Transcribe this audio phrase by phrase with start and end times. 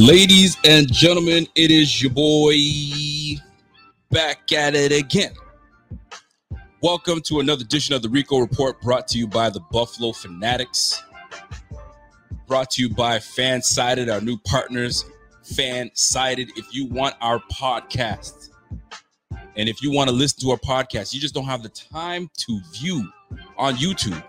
[0.00, 2.54] Ladies and gentlemen, it is your boy
[4.12, 5.32] back at it again.
[6.80, 11.02] Welcome to another edition of the Rico Report brought to you by the Buffalo Fanatics.
[12.46, 15.04] Brought to you by Fansided, our new partners.
[15.42, 16.50] Fansided.
[16.54, 18.50] If you want our podcast
[19.56, 22.30] and if you want to listen to our podcast, you just don't have the time
[22.36, 23.04] to view
[23.56, 24.22] on YouTube,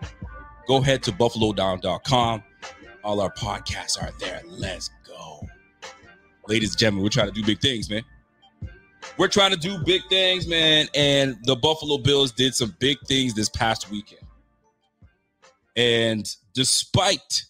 [0.67, 2.43] go ahead to buffalodown.com.
[3.03, 4.41] All our podcasts are there.
[4.47, 5.47] Let's go.
[6.49, 8.01] Ladies and gentlemen, we're trying to do big things, man.
[9.19, 10.87] We're trying to do big things, man.
[10.95, 14.23] And the Buffalo Bills did some big things this past weekend.
[15.75, 17.43] And despite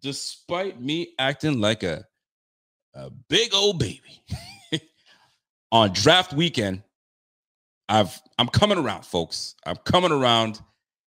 [0.00, 2.06] despite me acting like a
[2.94, 4.22] a big old baby
[5.70, 6.82] on draft weekend,
[7.90, 9.54] I've I'm coming around, folks.
[9.66, 10.62] I'm coming around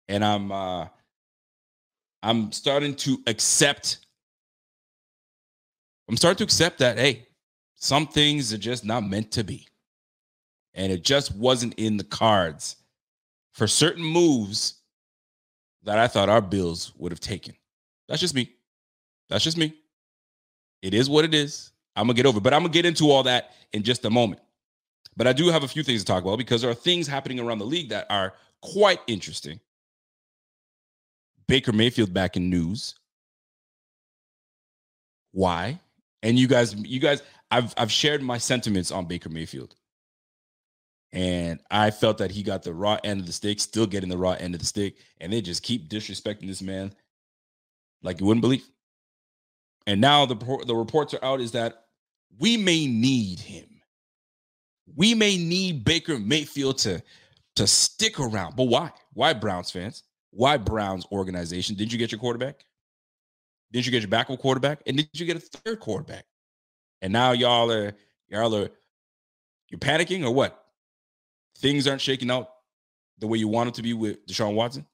[0.09, 0.87] and I'm uh
[2.21, 3.99] I'm starting to accept
[6.09, 7.27] I'm starting to accept that hey,
[7.75, 9.67] some things are just not meant to be.
[10.73, 12.77] And it just wasn't in the cards
[13.53, 14.75] for certain moves
[15.83, 17.53] that I thought our Bills would have taken.
[18.07, 18.51] That's just me.
[19.29, 19.73] That's just me.
[20.81, 21.71] It is what it is.
[21.95, 22.41] I'm gonna get over, it.
[22.43, 24.41] but I'm gonna get into all that in just a moment.
[25.15, 27.39] But I do have a few things to talk about because there are things happening
[27.39, 29.59] around the league that are quite interesting.
[31.47, 32.95] Baker Mayfield back in news.
[35.31, 35.79] Why?
[36.23, 39.75] And you guys, you guys, I've I've shared my sentiments on Baker Mayfield.
[41.11, 44.17] And I felt that he got the raw end of the stick, still getting the
[44.17, 46.91] raw end of the stick, and they just keep disrespecting this man
[48.01, 48.67] like you wouldn't believe.
[49.85, 50.35] And now the
[50.65, 51.85] the reports are out is that
[52.39, 53.67] we may need him.
[54.95, 57.03] We may need Baker Mayfield to
[57.57, 58.55] to stick around.
[58.55, 58.91] But why?
[59.13, 60.03] Why Browns fans?
[60.31, 61.75] Why Browns organization?
[61.75, 62.65] Didn't you get your quarterback?
[63.73, 64.81] Didn't you get your backup quarterback?
[64.85, 66.25] And did you get a third quarterback?
[67.01, 67.93] And now y'all are
[68.29, 68.69] y'all are
[69.69, 70.63] you're panicking or what?
[71.57, 72.49] Things aren't shaking out
[73.17, 74.85] the way you want it to be with Deshaun Watson.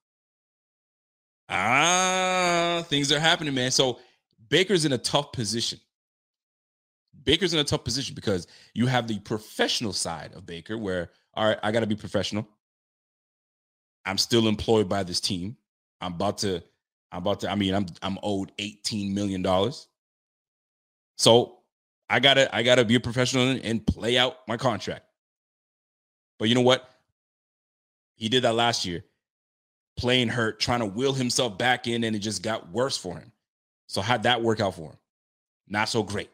[1.49, 3.71] Ah, things are happening, man.
[3.71, 3.99] So
[4.49, 5.79] Baker's in a tough position.
[7.23, 11.47] Baker's in a tough position because you have the professional side of Baker where, all
[11.47, 12.47] right, I got to be professional.
[14.05, 15.57] I'm still employed by this team.
[16.01, 16.63] I'm about to,
[17.11, 19.87] I'm about to, I mean, I'm I'm owed 18 million dollars.
[21.17, 21.57] So
[22.09, 25.05] I gotta, I gotta be a professional and play out my contract.
[26.37, 26.89] But you know what?
[28.15, 29.03] He did that last year,
[29.97, 33.31] playing hurt, trying to will himself back in, and it just got worse for him.
[33.87, 34.97] So how'd that work out for him?
[35.67, 36.29] Not so great.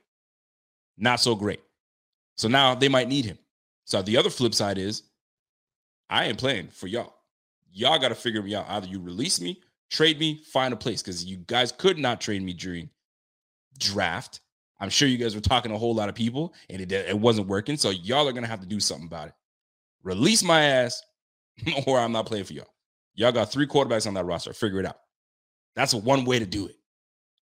[0.98, 1.62] Not so great.
[2.38, 3.38] So now they might need him.
[3.86, 5.04] So the other flip side is
[6.10, 7.14] I ain't playing for y'all.
[7.72, 8.66] Y'all got to figure me out.
[8.70, 9.62] Either you release me,
[9.96, 12.90] trade me, find a place because you guys could not trade me during
[13.80, 14.42] draft.
[14.80, 17.18] I'm sure you guys were talking to a whole lot of people and it, it
[17.18, 17.78] wasn't working.
[17.78, 19.34] So y'all are going to have to do something about it.
[20.04, 21.02] Release my ass
[21.88, 22.74] or I'm not playing for y'all.
[23.14, 24.52] Y'all got three quarterbacks on that roster.
[24.52, 24.98] Figure it out.
[25.76, 26.76] That's one way to do it.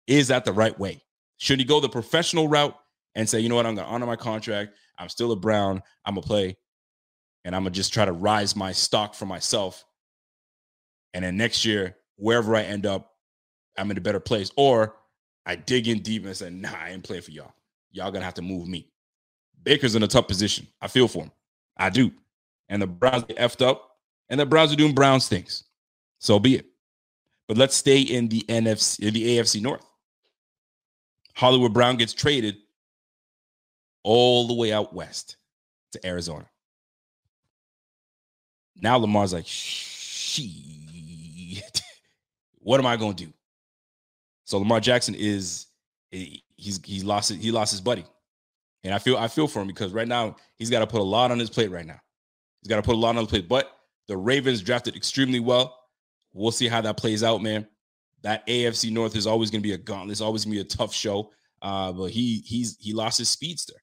[0.07, 1.01] Is that the right way?
[1.38, 2.75] Should he go the professional route
[3.16, 4.73] and say, you know what, I'm going to honor my contract.
[4.97, 5.81] I'm still a Brown.
[6.06, 6.57] I'm going to play
[7.45, 9.84] and I'm going to just try to rise my stock for myself.
[11.13, 13.15] And then next year, wherever I end up,
[13.77, 14.51] I'm in a better place.
[14.55, 14.95] Or
[15.45, 17.53] I dig in deep and say, nah, I ain't playing for y'all.
[17.91, 18.87] Y'all to have to move me.
[19.63, 20.67] Baker's in a tough position.
[20.81, 21.31] I feel for him.
[21.77, 22.11] I do.
[22.69, 23.97] And the Browns get effed up,
[24.29, 25.63] and the Browns are doing Browns things.
[26.19, 26.67] So be it.
[27.47, 29.85] But let's stay in the NFC, in the AFC North.
[31.35, 32.55] Hollywood Brown gets traded
[34.03, 35.37] all the way out west
[35.91, 36.46] to Arizona.
[38.79, 40.41] Now Lamar's like, shit.
[42.61, 43.34] What am I going to do?
[44.46, 45.67] So Lamar Jackson is
[46.09, 48.05] he's he's lost he lost his buddy.
[48.84, 51.03] And I feel I feel for him because right now he's got to put a
[51.03, 51.99] lot on his plate right now.
[52.61, 53.47] He's got to put a lot on his plate.
[53.47, 53.72] But
[54.08, 55.78] the Ravens drafted extremely well.
[56.34, 57.67] We'll see how that plays out, man.
[58.23, 60.11] That AFC North is always going to be a gauntlet.
[60.11, 61.31] It's always going to be a tough show.
[61.61, 63.75] Uh, but he he's he lost his speedster.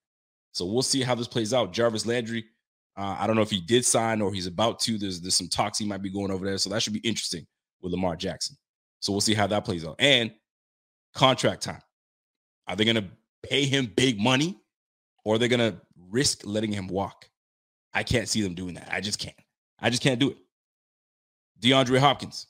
[0.53, 1.73] So we'll see how this plays out.
[1.73, 2.45] Jarvis Landry,
[2.97, 4.99] uh, I don't know if he did sign or he's about to.
[4.99, 7.47] There's there's some talks he might be going over there, so that should be interesting
[7.81, 8.57] with Lamar Jackson.
[9.01, 9.97] So we'll see how that plays out.
[9.99, 10.33] And
[11.15, 11.81] contract time.
[12.67, 13.05] Are they going to
[13.43, 14.59] pay him big money
[15.25, 15.81] or are they going to
[16.11, 17.29] risk letting him walk?
[17.95, 18.89] I can't see them doing that.
[18.93, 19.37] I just can't.
[19.81, 20.37] I just can't do it.
[21.61, 22.47] DeAndre Hopkins.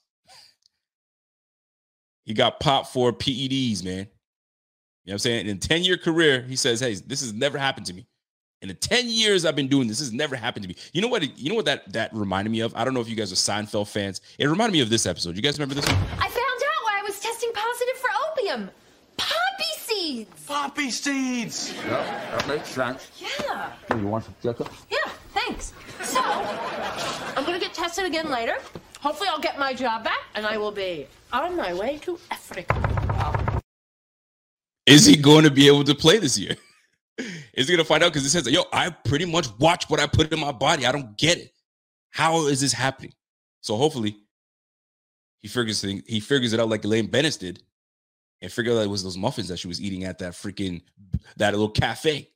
[2.25, 3.93] He got popped for PEDs, man.
[3.93, 4.07] You know
[5.05, 5.47] what I'm saying?
[5.47, 8.07] In a 10 year career, he says, Hey, this has never happened to me.
[8.61, 10.75] In the 10 years I've been doing this, this has never happened to me.
[10.93, 11.39] You know what?
[11.39, 12.75] You know what that that reminded me of?
[12.75, 14.21] I don't know if you guys are Seinfeld fans.
[14.37, 15.37] It reminded me of this episode.
[15.37, 15.95] You guys remember this one?
[15.95, 18.71] I found out why I was testing positive for opium.
[19.17, 20.45] Poppy seeds.
[20.47, 21.73] Poppy seeds.
[21.73, 23.11] Yeah, that makes sense.
[23.19, 23.73] Yeah.
[23.97, 24.67] You want some chicken?
[24.91, 25.73] Yeah, thanks.
[26.03, 28.57] So, I'm gonna get tested again later.
[29.01, 32.75] Hopefully, I'll get my job back, and I will be on my way to Africa.
[34.85, 36.57] Is he going to be able to play this year?
[37.55, 38.13] Is he to find out?
[38.13, 40.87] Because it says, yo, I pretty much watch what I put in my body.
[40.87, 41.53] I don't get it.
[42.11, 43.13] How is this happening?
[43.61, 44.17] So hopefully
[45.39, 47.63] he figures thing, he figures it out like Elaine Bennett did
[48.41, 50.83] and figure out it was those muffins that she was eating at that freaking
[51.37, 52.31] that little cafe.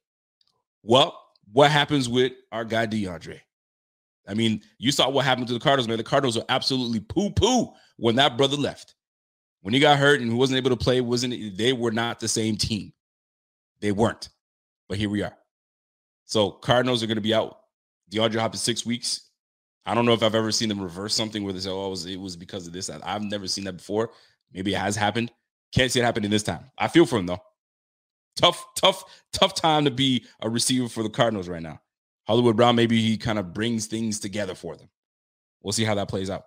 [0.82, 1.18] Well,
[1.52, 3.40] what happens with our guy DeAndre?
[4.28, 5.96] I mean, you saw what happened to the Cardinals, man.
[5.96, 8.94] The Cardinals were absolutely poo poo when that brother left.
[9.62, 12.28] When he got hurt and he wasn't able to play, wasn't they were not the
[12.28, 12.92] same team.
[13.80, 14.28] They weren't.
[14.92, 15.34] But here we are.
[16.26, 17.60] So Cardinals are going to be out.
[18.10, 19.30] DeAndre Hopkins six weeks.
[19.86, 21.88] I don't know if I've ever seen them reverse something where they say, "Oh, it
[21.88, 24.10] was, it was because of this." I've never seen that before.
[24.52, 25.32] Maybe it has happened.
[25.74, 26.70] Can't see it happening this time.
[26.76, 27.40] I feel for him though.
[28.36, 29.02] Tough, tough,
[29.32, 31.80] tough time to be a receiver for the Cardinals right now.
[32.26, 34.90] Hollywood Brown, maybe he kind of brings things together for them.
[35.62, 36.44] We'll see how that plays out.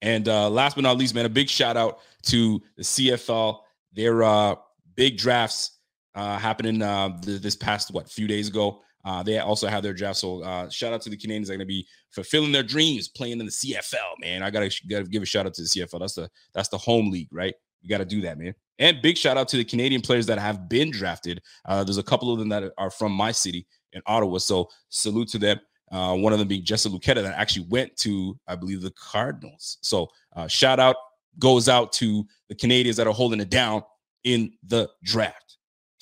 [0.00, 3.58] And uh, last but not least, man, a big shout out to the CFL.
[3.92, 4.54] Their uh,
[4.94, 5.72] big drafts
[6.14, 8.82] uh, happening uh, th- this past what few days ago.
[9.04, 10.18] Uh, they also have their draft.
[10.18, 11.48] So uh, shout out to the Canadians.
[11.48, 14.20] They're going to be fulfilling their dreams, playing in the CFL.
[14.20, 15.98] Man, I gotta, gotta give a shout out to the CFL.
[15.98, 17.54] That's the that's the home league, right?
[17.80, 18.54] You got to do that, man.
[18.78, 21.42] And big shout out to the Canadian players that have been drafted.
[21.64, 24.38] Uh, there's a couple of them that are from my city in Ottawa.
[24.38, 25.60] So salute to them.
[25.90, 29.78] Uh, one of them being Jesse Luketa that actually went to, I believe, the Cardinals.
[29.82, 30.96] So uh, shout out
[31.38, 33.82] goes out to the Canadians that are holding it down
[34.24, 35.41] in the draft.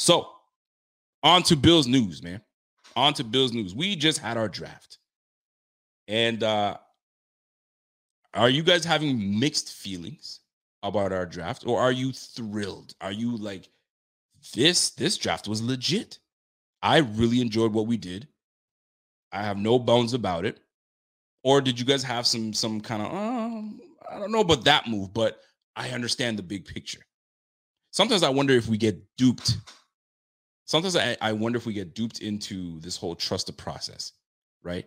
[0.00, 0.31] So
[1.23, 2.41] on to Bills news, man.
[2.97, 3.75] On to Bills news.
[3.75, 4.99] We just had our draft.
[6.08, 6.79] And uh
[8.32, 10.41] are you guys having mixed feelings
[10.82, 12.94] about our draft or are you thrilled?
[13.02, 13.69] Are you like
[14.55, 16.19] this this draft was legit?
[16.82, 18.26] I really enjoyed what we did.
[19.32, 20.61] I have no bones about it.
[21.44, 23.81] Or did you guys have some some kind of um,
[24.11, 25.41] I don't know about that move, but
[25.76, 27.05] I understand the big picture.
[27.91, 29.58] Sometimes I wonder if we get duped.
[30.70, 34.12] Sometimes I, I wonder if we get duped into this whole trust the process,
[34.62, 34.87] right?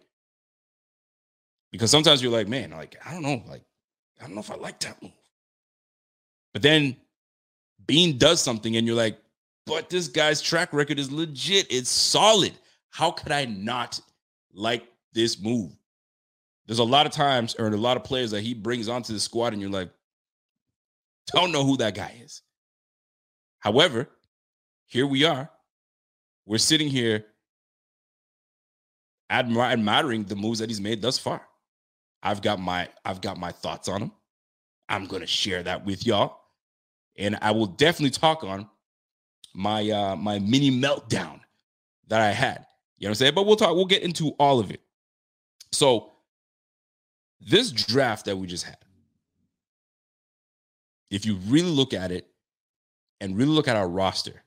[1.74, 3.64] Because sometimes you're like, man, like, I don't know, like,
[4.22, 5.12] I don't know if I like that move.
[6.54, 6.96] But then
[7.86, 9.18] Beane does something and you're like,
[9.66, 11.68] but this guy's track record is legit.
[11.70, 12.54] It's solid.
[12.90, 14.00] How could I not
[14.54, 15.76] like this move?
[16.66, 19.20] There's a lot of times or a lot of players that he brings onto the
[19.20, 19.90] squad, and you're like,
[21.34, 22.42] don't know who that guy is.
[23.60, 24.08] However,
[24.86, 25.50] here we are.
[26.46, 27.26] We're sitting here
[29.32, 31.42] admir- admiring the moves that he's made thus far.
[32.22, 34.12] I've got my I've got my thoughts on him.
[34.90, 36.40] I'm gonna share that with y'all,
[37.18, 38.70] and I will definitely talk on
[39.54, 41.40] my uh my mini meltdown
[42.08, 42.66] that I had.
[42.98, 43.36] You know what I'm saying?
[43.36, 43.76] But we'll talk.
[43.76, 44.82] We'll get into all of it.
[45.72, 46.12] So
[47.42, 48.78] this draft that we just had,
[51.10, 52.28] if you really look at it
[53.20, 54.44] and really look at our roster,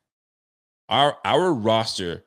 [0.88, 2.25] our our roster,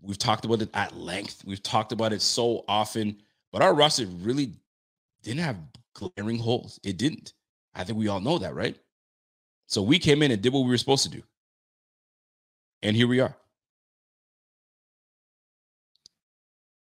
[0.00, 1.42] we've talked about it at length.
[1.44, 3.22] We've talked about it so often,
[3.52, 4.52] but our roster really
[5.22, 5.56] didn't have
[5.94, 6.80] glaring holes.
[6.82, 7.32] It didn't.
[7.74, 8.76] I think we all know that, right?
[9.66, 11.22] So we came in and did what we were supposed to do.
[12.82, 13.34] And here we are.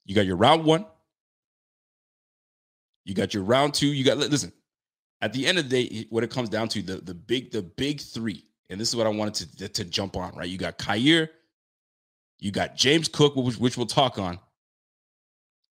[0.05, 0.87] You got your round one.
[3.05, 3.89] You got your round two.
[3.89, 4.53] You got listen.
[5.21, 7.63] At the end of the day, what it comes down to the the big the
[7.63, 10.35] big three, and this is what I wanted to to jump on.
[10.35, 11.29] Right, you got Kaiir,
[12.39, 14.39] you got James Cook, which, which we'll talk on,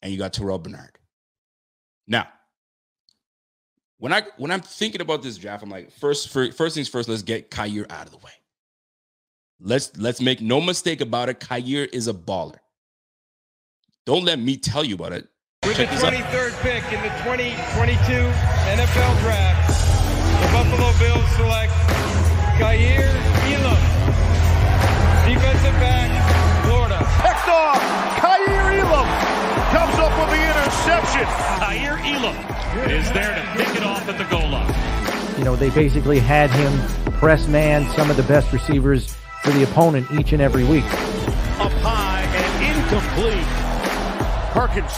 [0.02, 0.98] and you got Terrell Bernard.
[2.08, 2.28] Now,
[3.98, 7.24] when I when I'm thinking about this draft, I'm like, first first things first, let's
[7.24, 8.32] get Kaiir out of the way.
[9.60, 11.40] Let's let's make no mistake about it.
[11.40, 12.58] Kaiir is a baller.
[14.06, 15.28] Don't let me tell you about it.
[15.64, 17.98] With the 23rd pick in the 2022
[18.78, 19.66] NFL Draft,
[20.42, 21.95] the Buffalo Bills select
[22.60, 23.04] Kaiir
[23.52, 23.82] Elam,
[25.28, 26.10] defensive back
[26.64, 27.00] Florida.
[27.22, 27.82] picked off.
[28.22, 29.08] Kaiir Elam
[29.76, 31.26] comes up with the interception.
[31.60, 34.74] Kaiir Elam is there to pick it off at the goal line.
[35.38, 36.72] You know, they basically had him
[37.20, 40.86] press man some of the best receivers for the opponent each and every week.
[41.60, 43.46] Up high and incomplete.
[44.54, 44.94] Perkins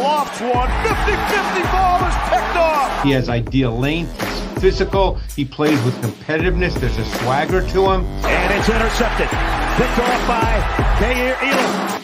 [0.00, 0.68] lofts one.
[0.68, 3.02] 50-50 ball is picked off.
[3.02, 4.20] He has ideal length.
[4.20, 5.14] He's physical.
[5.34, 6.74] He plays with competitiveness.
[6.74, 8.04] There's a swagger to him.
[8.24, 9.28] And it's intercepted.
[9.28, 12.02] Picked off by Kaiir Elam.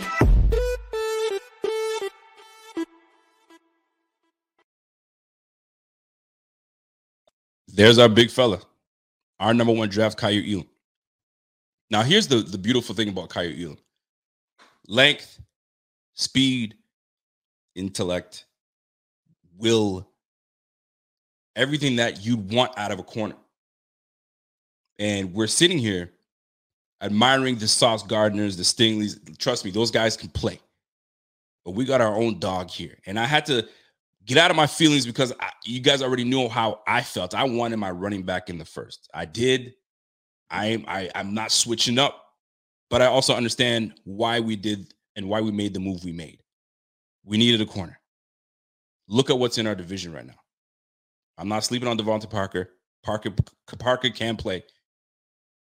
[7.74, 8.60] There's our big fella,
[9.40, 10.68] our number one draft, Kaiir Elam.
[11.90, 13.78] Now, here's the, the beautiful thing about Kaiir Elam
[14.88, 15.40] length,
[16.14, 16.74] speed,
[17.74, 18.46] intellect,
[19.56, 20.08] will,
[21.56, 23.36] everything that you'd want out of a corner.
[24.98, 26.12] And we're sitting here
[27.02, 29.18] admiring the Sauce Gardners, the Stingleys.
[29.38, 30.60] Trust me, those guys can play.
[31.64, 32.98] But we got our own dog here.
[33.06, 33.66] And I had to
[34.24, 37.34] get out of my feelings because I, you guys already know how I felt.
[37.34, 39.08] I wanted my running back in the first.
[39.14, 39.74] I did.
[40.50, 42.24] I, I I'm not switching up,
[42.90, 46.41] but I also understand why we did and why we made the move we made.
[47.24, 47.98] We needed a corner.
[49.08, 50.40] Look at what's in our division right now.
[51.38, 52.70] I'm not sleeping on DeVante Parker.
[53.02, 53.30] Parker
[53.78, 54.64] Parker can play.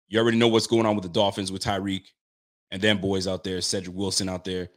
[0.08, 2.06] You already know what's going on with the Dolphins with Tyreek
[2.70, 4.68] and then boys out there, Cedrick Wilson out there.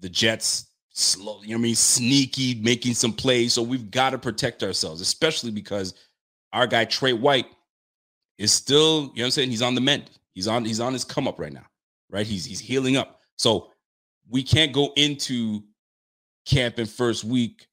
[0.00, 3.52] The Jets slow, you know what I mean, sneaky, making some plays.
[3.52, 5.94] So we've got to protect ourselves, especially because
[6.52, 7.46] our guy Trey White
[8.38, 9.50] is still, you know what I'm saying?
[9.50, 10.10] He's on the mend.
[10.34, 11.66] He's on, he's on his come up right now,
[12.10, 12.26] right?
[12.26, 13.20] He's he's healing up.
[13.36, 13.71] So
[14.32, 15.62] we can't go into
[16.46, 17.68] camp in first week.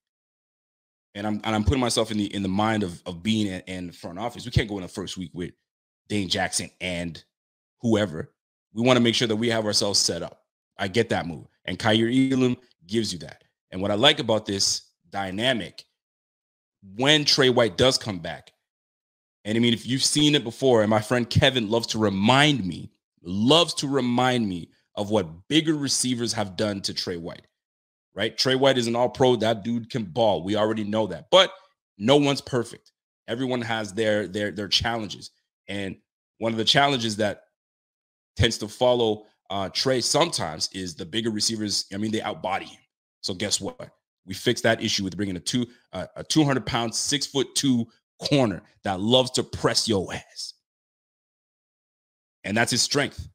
[1.16, 3.62] And I'm and I'm putting myself in the in the mind of of being in,
[3.62, 4.46] in the front office.
[4.46, 5.52] We can't go in the first week with
[6.08, 7.24] Dane Jackson and
[7.82, 8.32] whoever.
[8.74, 10.44] We want to make sure that we have ourselves set up.
[10.78, 11.48] I get that move.
[11.66, 13.44] And Kaiir Elam gives you that.
[13.72, 15.84] And what I like about this dynamic,
[16.96, 18.52] when Trey White does come back,
[19.46, 22.64] and I mean, if you've seen it before, and my friend Kevin loves to remind
[22.66, 22.92] me,
[23.24, 27.48] loves to remind me of what bigger receivers have done to Trey White,
[28.16, 28.38] right?
[28.38, 29.36] Trey White is an all pro.
[29.36, 30.44] That dude can ball.
[30.44, 31.28] We already know that.
[31.32, 31.52] But
[31.98, 32.92] no one's perfect.
[33.28, 35.32] Everyone has their their their challenges.
[35.68, 35.98] And
[36.40, 37.44] one of the challenges that
[38.36, 41.86] tends to follow uh, Trey sometimes is the bigger receivers.
[41.94, 42.80] I mean, they outbody him.
[43.22, 43.92] So guess what?
[44.26, 47.88] We fixed that issue with bringing a two uh, a 200 pound, six foot two
[48.20, 50.54] corner that loves to press your ass.
[52.44, 53.28] And that's his strength.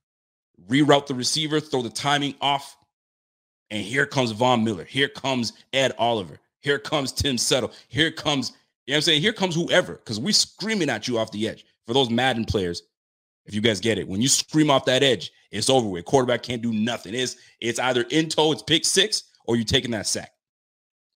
[0.68, 2.76] Reroute the receiver, throw the timing off.
[3.70, 4.84] And here comes Von Miller.
[4.84, 6.38] Here comes Ed Oliver.
[6.61, 7.73] Here comes Tim Settle.
[7.88, 8.50] Here comes,
[8.87, 9.20] you know what I'm saying?
[9.23, 11.64] Here comes whoever, because we're screaming at you off the edge.
[11.87, 12.82] For those Madden players,
[13.46, 16.04] if you guys get it, when you scream off that edge, it's over with.
[16.04, 17.14] Quarterback can't do nothing.
[17.14, 20.32] It's, it's either in tow, it's pick six, or you're taking that sack.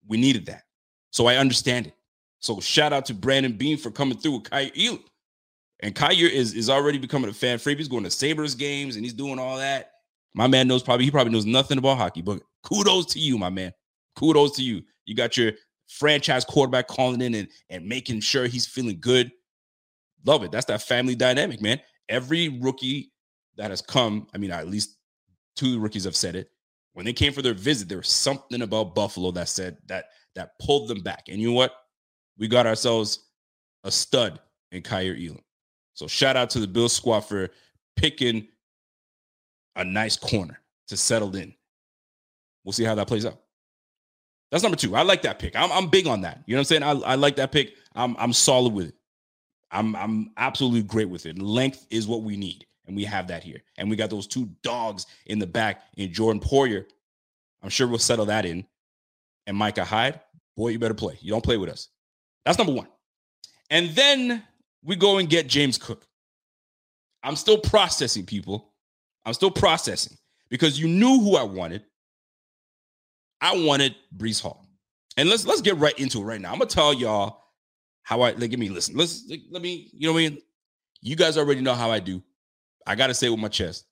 [0.06, 0.64] We needed that.
[1.10, 1.94] So I understand it.
[2.40, 5.02] So shout out to Brandon Beane for coming through with Elam.
[5.80, 7.78] And Kaiir is, is already becoming a fan favorite.
[7.78, 9.92] He's going to Sabres games and he's doing all that.
[10.34, 13.50] My man knows probably, he probably knows nothing about hockey, but kudos to you, my
[13.50, 13.72] man.
[14.16, 14.82] Kudos to you.
[15.06, 15.52] You got your
[15.88, 19.30] franchise quarterback calling in and, and making sure he's feeling good.
[20.24, 20.52] Love it.
[20.52, 21.80] That's that family dynamic, man.
[22.08, 23.12] Every rookie
[23.56, 24.96] that has come, I mean, at least
[25.56, 26.48] two rookies have said it.
[26.92, 30.58] When they came for their visit, there was something about Buffalo that said that that
[30.60, 31.24] pulled them back.
[31.28, 31.72] And you know what?
[32.38, 33.26] We got ourselves
[33.84, 34.40] a stud
[34.72, 35.40] in Kaiir Elam.
[35.98, 37.48] So shout out to the Bill squad for
[37.96, 38.46] picking
[39.74, 41.52] a nice corner to settle in.
[42.62, 43.40] We'll see how that plays out.
[44.52, 44.94] That's number two.
[44.94, 45.56] I like that pick.
[45.56, 46.44] I'm, I'm big on that.
[46.46, 46.82] You know what I'm saying?
[46.84, 47.74] I, I like that pick.
[47.96, 48.94] I'm I'm solid with it.
[49.72, 51.36] I'm I'm absolutely great with it.
[51.36, 53.60] Length is what we need, and we have that here.
[53.76, 56.84] And we got those two dogs in the back in Jordan Poyer.
[57.60, 58.64] I'm sure we'll settle that in.
[59.48, 60.20] And Micah Hyde,
[60.56, 61.18] boy, you better play.
[61.20, 61.88] You don't play with us.
[62.44, 62.86] That's number one.
[63.68, 64.44] And then
[64.88, 66.06] we go and get James Cook.
[67.22, 68.72] I'm still processing, people.
[69.26, 70.16] I'm still processing
[70.48, 71.84] because you knew who I wanted.
[73.40, 74.66] I wanted Breece Hall.
[75.18, 76.50] And let's let's get right into it right now.
[76.52, 77.44] I'm gonna tell y'all
[78.02, 78.96] how I like, give me listen.
[78.96, 80.38] Let's let me, you know what I mean?
[81.02, 82.22] You guys already know how I do.
[82.86, 83.84] I gotta say with my chest.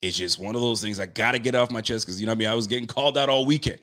[0.00, 2.30] It's just one of those things I gotta get off my chest because you know
[2.30, 2.48] what I mean.
[2.48, 3.80] I was getting called out all weekend.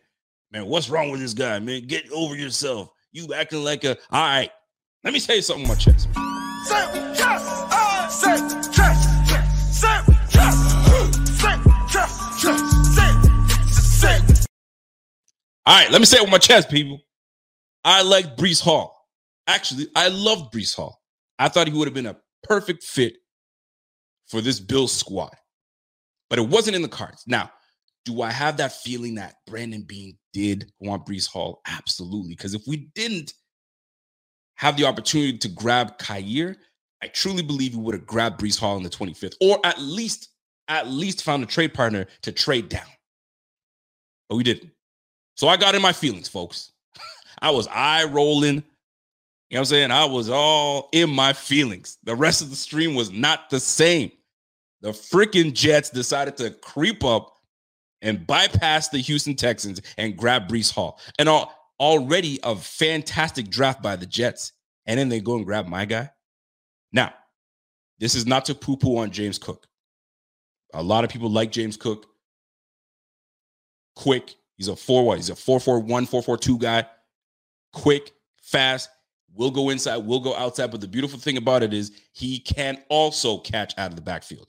[0.51, 1.59] Man, what's wrong with this guy?
[1.59, 2.89] Man, get over yourself.
[3.11, 4.49] You acting like a all right.
[5.03, 6.07] Let me tell you something on my chest.
[15.67, 16.99] All right, let me say it with my chest, people.
[17.83, 18.95] I like Breece Hall.
[19.47, 21.01] Actually, I loved Breece Hall.
[21.39, 23.17] I thought he would have been a perfect fit
[24.27, 25.35] for this Bills squad.
[26.29, 27.23] But it wasn't in the cards.
[27.25, 27.49] Now,
[28.05, 31.61] do I have that feeling that Brandon Beane did want Breece Hall?
[31.67, 32.35] Absolutely.
[32.35, 33.33] Because if we didn't
[34.55, 36.55] have the opportunity to grab Kaiir,
[37.01, 40.29] I truly believe we would have grabbed Breece Hall in the 25th, or at least,
[40.67, 42.87] at least found a trade partner to trade down.
[44.29, 44.71] But we didn't.
[45.35, 46.71] So I got in my feelings, folks.
[47.41, 48.63] I was eye rolling.
[49.49, 49.91] You know what I'm saying?
[49.91, 51.97] I was all in my feelings.
[52.03, 54.11] The rest of the stream was not the same.
[54.81, 57.35] The freaking Jets decided to creep up
[58.01, 60.99] and bypass the Houston Texans and grab Breece Hall.
[61.19, 64.53] And all, already a fantastic draft by the Jets.
[64.85, 66.11] And then they go and grab my guy.
[66.91, 67.13] Now,
[67.99, 69.67] this is not to poo poo on James Cook.
[70.73, 72.05] A lot of people like James Cook.
[73.95, 74.35] Quick.
[74.57, 75.17] He's a 4 what?
[75.17, 76.85] He's a 441, 442 guy.
[77.73, 78.89] Quick, fast,
[79.33, 80.71] will go inside, will go outside.
[80.71, 84.47] But the beautiful thing about it is he can also catch out of the backfield.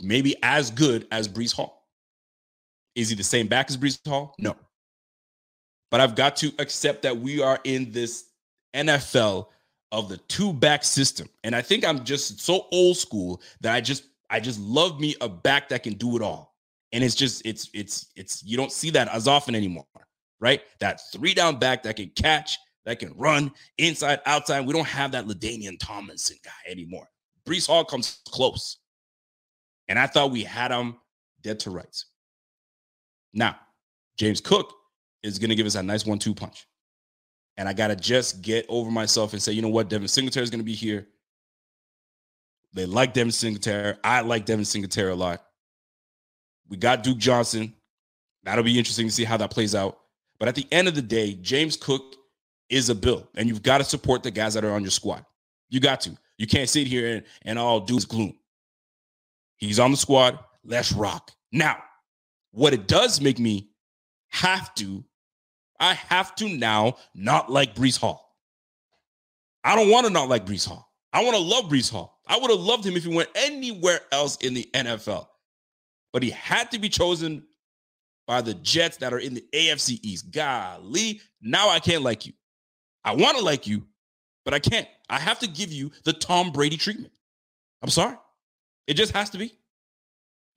[0.00, 1.88] Maybe as good as Breece Hall.
[2.94, 4.34] Is he the same back as Breece Hall?
[4.38, 4.56] No.
[5.92, 8.24] But I've got to accept that we are in this
[8.74, 9.48] NFL
[9.92, 11.28] of the two back system.
[11.44, 15.14] And I think I'm just so old school that I just I just love me
[15.20, 16.54] a back that can do it all.
[16.92, 19.84] And it's just it's it's it's you don't see that as often anymore,
[20.40, 20.62] right?
[20.80, 22.56] That three down back that can catch,
[22.86, 24.66] that can run inside, outside.
[24.66, 27.06] We don't have that LaDainian Tomlinson guy anymore.
[27.46, 28.78] Breece Hall comes close.
[29.88, 30.96] And I thought we had him
[31.42, 32.06] dead to rights.
[33.34, 33.56] Now,
[34.16, 34.72] James Cook
[35.22, 36.66] is going to give us a nice one-two punch.
[37.56, 39.88] And I got to just get over myself and say, you know what?
[39.88, 41.06] Devin Singletary is going to be here.
[42.72, 43.96] They like Devin Singletary.
[44.02, 45.44] I like Devin Singletary a lot.
[46.68, 47.74] We got Duke Johnson.
[48.44, 49.98] That'll be interesting to see how that plays out.
[50.38, 52.16] But at the end of the day, James Cook
[52.70, 55.24] is a bill, and you've got to support the guys that are on your squad.
[55.68, 56.16] You got to.
[56.38, 58.34] You can't sit here and, and all do is gloom.
[59.58, 60.38] He's on the squad.
[60.64, 61.30] Let's rock.
[61.52, 61.76] Now,
[62.50, 63.68] what it does make me
[64.30, 65.04] have to
[65.82, 68.38] I have to now not like Breece Hall.
[69.64, 70.88] I don't want to not like Breece Hall.
[71.12, 72.20] I want to love Breece Hall.
[72.26, 75.26] I would have loved him if he went anywhere else in the NFL.
[76.12, 77.42] But he had to be chosen
[78.28, 80.30] by the Jets that are in the AFC East.
[80.30, 82.32] Golly, now I can't like you.
[83.04, 83.84] I want to like you,
[84.44, 84.86] but I can't.
[85.10, 87.12] I have to give you the Tom Brady treatment.
[87.82, 88.16] I'm sorry.
[88.86, 89.52] It just has to be.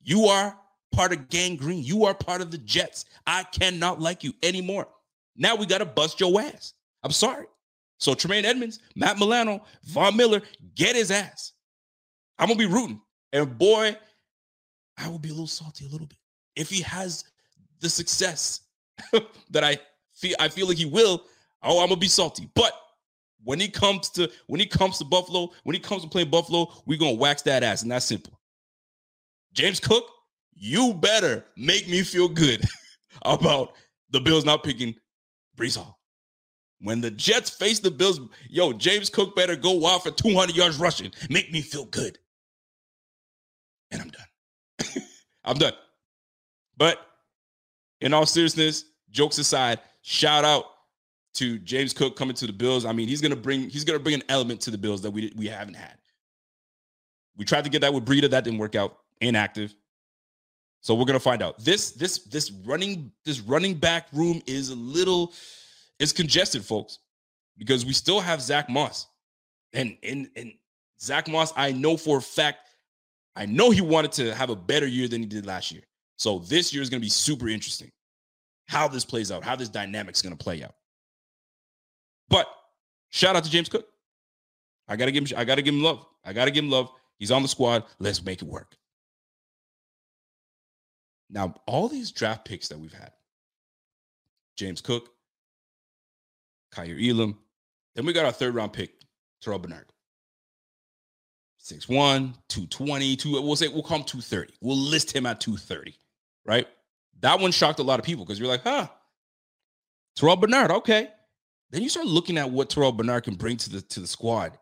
[0.04, 0.56] You are
[0.92, 1.82] part of Gang Green.
[1.82, 3.06] You are part of the Jets.
[3.26, 4.86] I cannot like you anymore.
[5.36, 6.74] Now we got to bust your ass.
[7.02, 7.46] I'm sorry.
[7.98, 10.42] So Tremaine Edmunds, Matt Milano, Von Miller,
[10.74, 11.52] get his ass.
[12.38, 13.00] I'm gonna be rooting.
[13.32, 13.96] And boy,
[14.98, 16.18] I will be a little salty a little bit.
[16.54, 17.24] If he has
[17.80, 18.60] the success
[19.50, 19.78] that I
[20.14, 21.24] feel I feel like he will,
[21.62, 22.50] oh, I'm gonna be salty.
[22.54, 22.72] But
[23.44, 26.72] when he comes to when he comes to Buffalo, when he comes to playing Buffalo,
[26.84, 28.38] we're gonna wax that ass, and that's simple.
[29.52, 30.04] James Cook,
[30.54, 32.62] you better make me feel good
[33.22, 33.72] about
[34.10, 34.94] the Bills not picking
[35.56, 35.98] Breece Hall.
[36.80, 40.78] When the Jets face the Bills, yo, James Cook better go wild for 200 yards
[40.78, 41.10] rushing.
[41.30, 42.18] Make me feel good.
[43.90, 45.02] And I'm done.
[45.44, 45.72] I'm done.
[46.76, 46.98] But
[48.00, 50.64] in all seriousness, jokes aside, shout out
[51.34, 52.84] to James Cook coming to the Bills.
[52.84, 55.32] I mean, he's gonna bring he's gonna bring an element to the Bills that we
[55.36, 55.96] we haven't had.
[57.36, 58.98] We tried to get that with Breida, that didn't work out.
[59.20, 59.74] Inactive.
[60.86, 61.58] So we're gonna find out.
[61.58, 65.32] This this this running this running back room is a little
[65.98, 67.00] it's congested, folks,
[67.58, 69.08] because we still have Zach Moss,
[69.72, 70.52] and and and
[71.00, 71.52] Zach Moss.
[71.56, 72.68] I know for a fact,
[73.34, 75.82] I know he wanted to have a better year than he did last year.
[76.18, 77.90] So this year is gonna be super interesting.
[78.68, 80.76] How this plays out, how this dynamic's gonna play out.
[82.28, 82.46] But
[83.08, 83.88] shout out to James Cook.
[84.86, 85.36] I gotta give him.
[85.36, 86.06] I gotta give him love.
[86.24, 86.92] I gotta give him love.
[87.18, 87.82] He's on the squad.
[87.98, 88.76] Let's make it work.
[91.28, 93.12] Now, all these draft picks that we've had
[94.56, 95.10] James Cook,
[96.72, 97.38] Kaiir Elam,
[97.94, 98.92] then we got our third round pick,
[99.40, 99.86] Terrell Bernard.
[101.62, 104.54] 6'1, 220, two, we'll say we'll call him 230.
[104.60, 105.98] We'll list him at 230,
[106.44, 106.68] right?
[107.20, 108.86] That one shocked a lot of people because you're like, huh,
[110.14, 111.08] Terrell Bernard, okay.
[111.70, 114.56] Then you start looking at what Terrell Bernard can bring to the to the squad.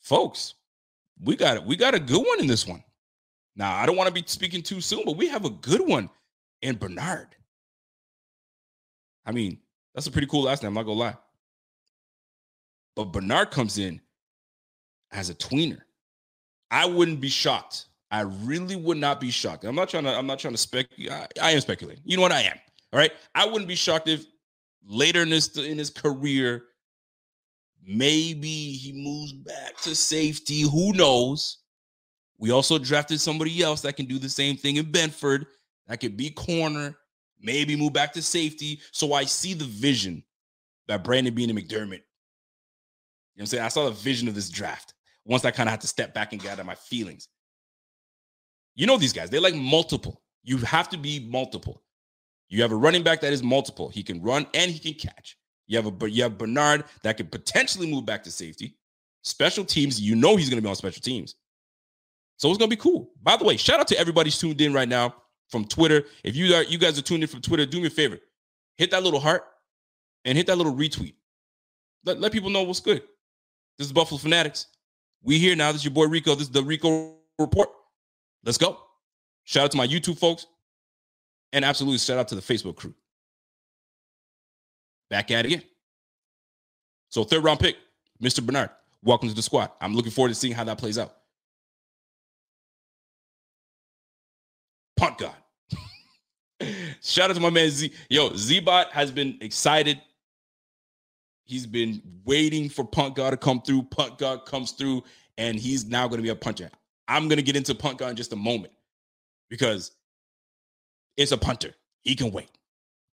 [0.00, 0.54] Folks,
[1.20, 1.64] we got it.
[1.64, 2.82] We got a good one in this one.
[3.58, 6.08] Now, I don't want to be speaking too soon, but we have a good one
[6.62, 7.34] in Bernard.
[9.26, 9.58] I mean,
[9.94, 10.70] that's a pretty cool last name.
[10.70, 11.16] I'm not gonna lie.
[12.94, 14.00] But Bernard comes in
[15.10, 15.80] as a tweener.
[16.70, 17.86] I wouldn't be shocked.
[18.10, 19.64] I really would not be shocked.
[19.64, 20.16] I'm not trying to.
[20.16, 20.86] I'm not trying to spec.
[21.10, 22.02] I, I am speculating.
[22.06, 22.58] You know what I am.
[22.92, 23.12] All right.
[23.34, 24.24] I wouldn't be shocked if
[24.86, 26.64] later in his in his career,
[27.84, 30.62] maybe he moves back to safety.
[30.62, 31.58] Who knows?
[32.38, 35.46] We also drafted somebody else that can do the same thing in Benford.
[35.88, 36.96] That could be corner,
[37.40, 38.80] maybe move back to safety.
[38.92, 40.22] So I see the vision
[40.86, 42.02] that Brandon Beane and McDermott.
[43.34, 43.64] You know what I'm saying?
[43.64, 44.94] I saw the vision of this draft.
[45.24, 47.28] Once I kind of had to step back and gather my feelings.
[48.74, 50.22] You know these guys, they like multiple.
[50.42, 51.82] You have to be multiple.
[52.48, 53.88] You have a running back that is multiple.
[53.88, 55.36] He can run and he can catch.
[55.66, 58.76] You have a you have Bernard that could potentially move back to safety.
[59.22, 61.34] Special teams, you know he's going to be on special teams.
[62.38, 63.10] So it's to be cool.
[63.22, 65.14] By the way, shout out to everybody tuned in right now
[65.48, 66.04] from Twitter.
[66.22, 68.18] If you are you guys are tuned in from Twitter, do me a favor.
[68.76, 69.42] Hit that little heart
[70.24, 71.14] and hit that little retweet.
[72.04, 73.02] Let, let people know what's good.
[73.76, 74.68] This is Buffalo Fanatics.
[75.22, 75.72] We here now.
[75.72, 76.34] This is your boy Rico.
[76.34, 77.70] This is the Rico Report.
[78.44, 78.78] Let's go.
[79.44, 80.46] Shout out to my YouTube folks.
[81.52, 82.94] And absolutely shout out to the Facebook crew.
[85.10, 85.62] Back at it again.
[87.08, 87.76] So third round pick,
[88.22, 88.44] Mr.
[88.44, 88.70] Bernard.
[89.02, 89.70] Welcome to the squad.
[89.80, 91.14] I'm looking forward to seeing how that plays out.
[94.98, 95.36] Punt God.
[97.02, 97.92] Shout out to my man Z.
[98.08, 100.00] Yo, Zbot has been excited.
[101.44, 103.84] He's been waiting for Punt God to come through.
[103.84, 105.02] Punt God comes through,
[105.38, 106.70] and he's now going to be a punter.
[107.06, 108.72] I'm going to get into Punt God in just a moment
[109.48, 109.92] because
[111.16, 111.74] it's a punter.
[112.02, 112.50] He can wait.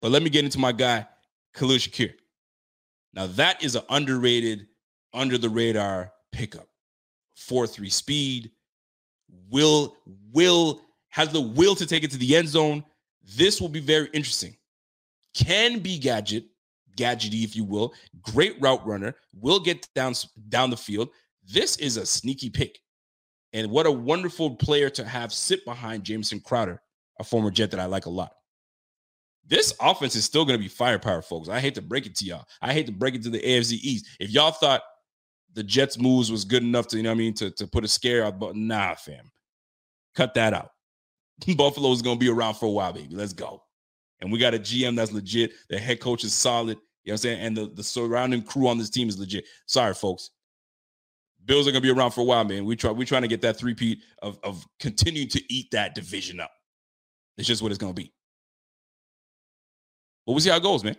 [0.01, 1.07] But let me get into my guy,
[1.55, 2.15] Khalil Shakir.
[3.15, 4.67] Now, that is an underrated,
[5.15, 6.69] under the radar pickup.
[7.37, 8.51] 4 3 speed,
[9.51, 9.97] will,
[10.33, 12.85] will, has the will to take it to the end zone.
[13.25, 14.57] This will be very interesting.
[15.35, 16.45] Can be gadget,
[16.97, 17.95] gadgety, if you will.
[18.21, 20.15] Great route runner, will get down,
[20.49, 21.09] down the field.
[21.45, 22.79] This is a sneaky pick.
[23.53, 26.81] And what a wonderful player to have sit behind Jameson Crowder,
[27.19, 28.33] a former Jet that I like a lot.
[29.47, 31.49] This offense is still going to be firepower, folks.
[31.49, 32.47] I hate to break it to y'all.
[32.63, 34.07] I hate to break it to the AFC East.
[34.21, 34.83] If y'all thought
[35.55, 37.85] the Jets moves was good enough to, you know what I mean, to, to put
[37.85, 39.31] a scare out, but nah, fam.
[40.15, 40.71] Cut that out.
[41.57, 43.15] Buffalo is going to be around for a while, baby.
[43.15, 43.63] Let's go.
[44.21, 45.53] And we got a GM that's legit.
[45.69, 46.79] The head coach is solid.
[47.05, 47.41] You know what I'm saying?
[47.41, 49.45] And the, the surrounding crew on this team is legit.
[49.67, 50.31] Sorry, folks.
[51.45, 52.65] Bills are gonna be around for a while, man.
[52.65, 56.39] We try we're trying to get that three-peat of of continuing to eat that division
[56.39, 56.53] up.
[57.37, 58.13] It's just what it's gonna be.
[60.25, 60.97] But we'll see how it goes, man.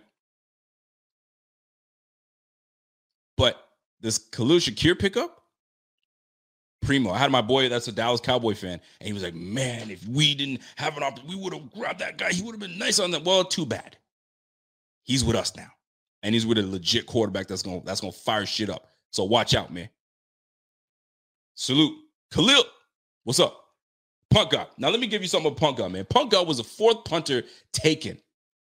[3.38, 3.58] But
[4.00, 5.43] this Khalil Shakir pickup,
[6.84, 7.10] primo.
[7.10, 10.06] I had my boy that's a Dallas Cowboy fan, and he was like, "Man, if
[10.06, 12.32] we didn't have an opportunity, we would have grabbed that guy.
[12.32, 13.96] He would have been nice on that." Well, too bad.
[15.02, 15.70] He's with us now,
[16.22, 18.88] and he's with a legit quarterback that's gonna that's gonna fire shit up.
[19.10, 19.88] So watch out, man.
[21.54, 21.96] Salute,
[22.30, 22.64] Khalil.
[23.24, 23.60] What's up?
[24.30, 24.66] Punt God.
[24.78, 26.04] Now let me give you something about Punt God, man.
[26.04, 28.20] Punt God was the fourth punter taken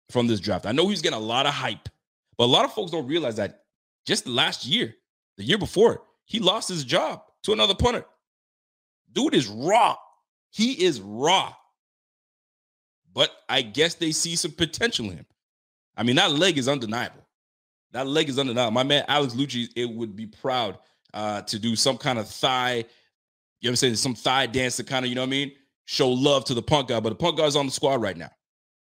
[0.10, 0.66] from this draft.
[0.66, 1.88] I know he's getting a lot of hype,
[2.38, 3.64] but a lot of folks don't realize that
[4.06, 4.94] just last year,
[5.38, 8.06] the year before, he lost his job to another punter.
[9.12, 9.96] Dude is raw.
[10.52, 11.54] He is raw.
[13.14, 15.26] But I guess they see some potential in him.
[15.98, 17.26] I mean, that leg is undeniable.
[17.92, 18.72] That leg is undeniable.
[18.72, 20.78] My man Alex Lucci, it would be proud
[21.14, 22.86] uh, to do some kind of thigh, you know
[23.62, 23.96] what I'm saying?
[23.96, 25.52] Some thigh dance to kind of, you know what I mean?
[25.86, 27.00] Show love to the punk guy.
[27.02, 28.32] But the punk guy's on the squad right now.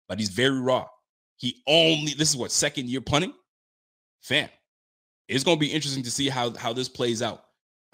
[0.07, 0.85] But he's very raw.
[1.37, 3.33] He only, this is what, second year punting?
[4.21, 4.49] Fam.
[5.27, 7.42] It's to be interesting to see how, how this plays out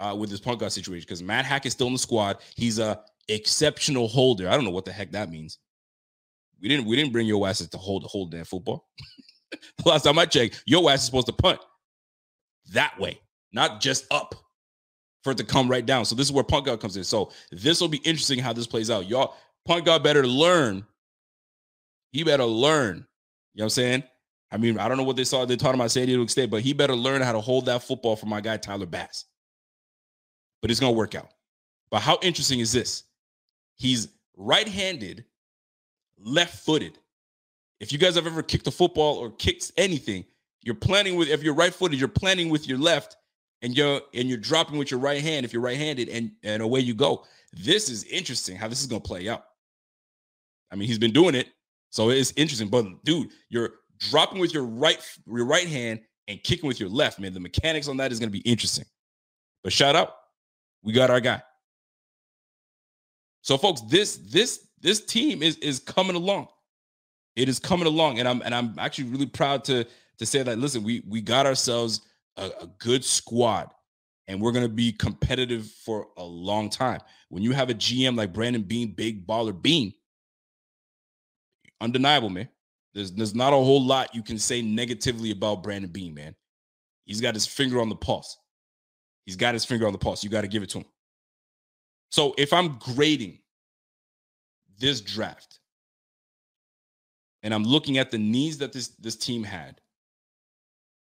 [0.00, 2.38] uh, with this punt guy situation because Matt Haack is still in the squad.
[2.56, 4.48] He's a exceptional holder.
[4.48, 5.58] I don't know what the heck that means.
[6.60, 8.88] We didn't we didn't bring your asses to hold hold damn football.
[9.84, 11.60] Last time I checked, your ass is supposed to punt
[12.72, 13.20] that way
[13.52, 14.34] not just up
[15.22, 16.04] for it to come right down.
[16.04, 17.04] So this is where Punt God comes in.
[17.04, 19.08] So this will be interesting how this plays out.
[19.08, 19.34] Y'all,
[19.66, 20.84] Punt God better learn.
[22.12, 22.96] He better learn.
[23.54, 24.02] You know what I'm saying?
[24.52, 25.44] I mean, I don't know what they saw.
[25.44, 27.82] They taught him at San Diego State, but he better learn how to hold that
[27.82, 29.26] football for my guy Tyler Bass.
[30.62, 31.30] But it's gonna work out.
[31.90, 33.04] But how interesting is this?
[33.76, 35.24] He's right-handed,
[36.18, 36.98] left-footed.
[37.80, 40.24] If you guys have ever kicked a football or kicked anything,
[40.62, 43.16] you're planning with if you're right-footed, you're planning with your left
[43.62, 46.80] and you're and you're dropping with your right hand if you're right-handed and and away
[46.80, 49.44] you go this is interesting how this is going to play out
[50.70, 51.48] i mean he's been doing it
[51.90, 56.66] so it's interesting but dude you're dropping with your right your right hand and kicking
[56.66, 58.84] with your left man the mechanics on that is going to be interesting
[59.62, 60.14] but shout out
[60.82, 61.42] we got our guy
[63.42, 66.48] so folks this this this team is is coming along
[67.36, 69.84] it is coming along and i'm and i'm actually really proud to
[70.18, 72.02] to say that listen we we got ourselves
[72.36, 73.70] a, a good squad
[74.30, 77.00] and we're going to be competitive for a long time.
[77.30, 79.92] When you have a GM like Brandon Beane, big baller Beane,
[81.80, 82.48] undeniable, man.
[82.94, 86.36] There's there's not a whole lot you can say negatively about Brandon Beane, man.
[87.06, 88.38] He's got his finger on the pulse.
[89.26, 90.24] He's got his finger on the pulse.
[90.24, 90.84] You got to give it to him.
[92.10, 93.38] So if I'm grading
[94.78, 95.60] this draft
[97.42, 99.80] and I'm looking at the needs that this this team had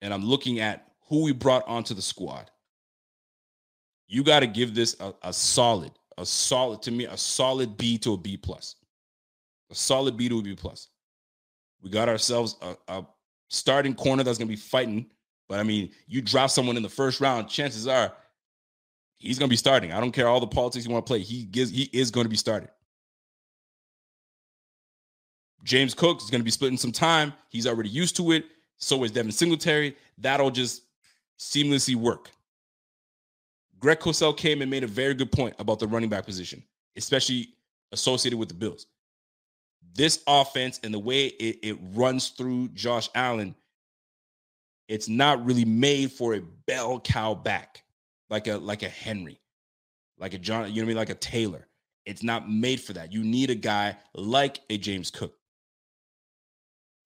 [0.02, 2.50] and I'm looking at who we brought onto the squad,
[4.06, 7.98] you got to give this a, a solid, a solid to me, a solid B
[7.98, 8.76] to a B plus,
[9.70, 10.88] a solid B to a B plus.
[11.82, 13.06] We got ourselves a, a
[13.48, 15.06] starting corner that's going to be fighting.
[15.48, 18.12] But I mean, you drop someone in the first round, chances are
[19.16, 19.92] he's going to be starting.
[19.92, 21.20] I don't care all the politics you want to play.
[21.20, 22.70] He gives, he is going to be started.
[25.64, 27.32] James Cook is going to be splitting some time.
[27.48, 28.44] He's already used to it.
[28.76, 29.96] So is Devin Singletary.
[30.18, 30.82] That'll just
[31.38, 32.30] seamlessly work.
[33.80, 36.62] Greg Cosell came and made a very good point about the running back position,
[36.96, 37.48] especially
[37.92, 38.86] associated with the Bills.
[39.94, 43.54] This offense and the way it, it runs through Josh Allen,
[44.88, 47.84] it's not really made for a bell cow back
[48.30, 49.40] like a like a Henry,
[50.18, 51.66] like a John, you know what I mean, like a Taylor.
[52.04, 53.12] It's not made for that.
[53.12, 55.34] You need a guy like a James Cook.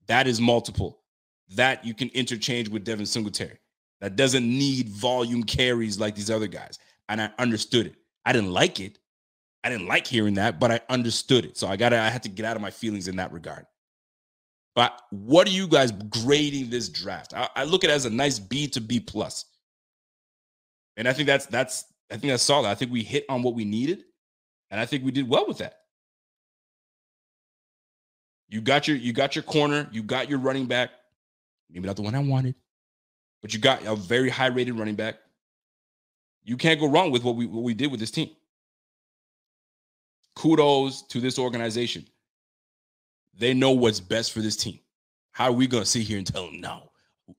[0.07, 1.01] That is multiple.
[1.57, 3.59] That you can interchange with Devin Singletary
[4.01, 6.79] that doesn't need volume carries like these other guys.
[7.09, 7.95] And I understood it.
[8.25, 8.99] I didn't like it.
[9.65, 11.57] I didn't like hearing that, but I understood it.
[11.57, 13.67] So I got to I had to get out of my feelings in that regard.
[14.75, 17.35] But what are you guys grading this draft?
[17.35, 19.45] I, I look at it as a nice B to B plus.
[20.97, 22.69] And I think that's that's I think that's solid.
[22.69, 24.05] I think we hit on what we needed,
[24.71, 25.81] and I think we did well with that.
[28.49, 30.91] You got your you got your corner, you got your running back.
[31.71, 32.55] Maybe not the one I wanted
[33.43, 35.17] but you got a very high rated running back.
[36.45, 38.31] You can't go wrong with what we what we did with this team.
[40.35, 42.07] Kudos to this organization.
[43.35, 44.79] They know what's best for this team.
[45.33, 46.91] How are we going to sit here and tell them no?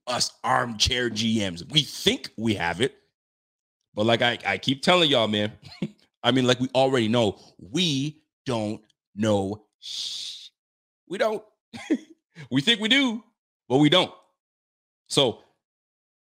[0.07, 2.95] Us armchair GMs, we think we have it,
[3.93, 5.51] but like I, I keep telling y'all, man.
[6.23, 8.81] I mean, like we already know, we don't
[9.15, 9.65] know.
[9.79, 10.49] Shh.
[11.07, 11.43] We don't.
[12.51, 13.23] we think we do,
[13.67, 14.11] but we don't.
[15.07, 15.39] So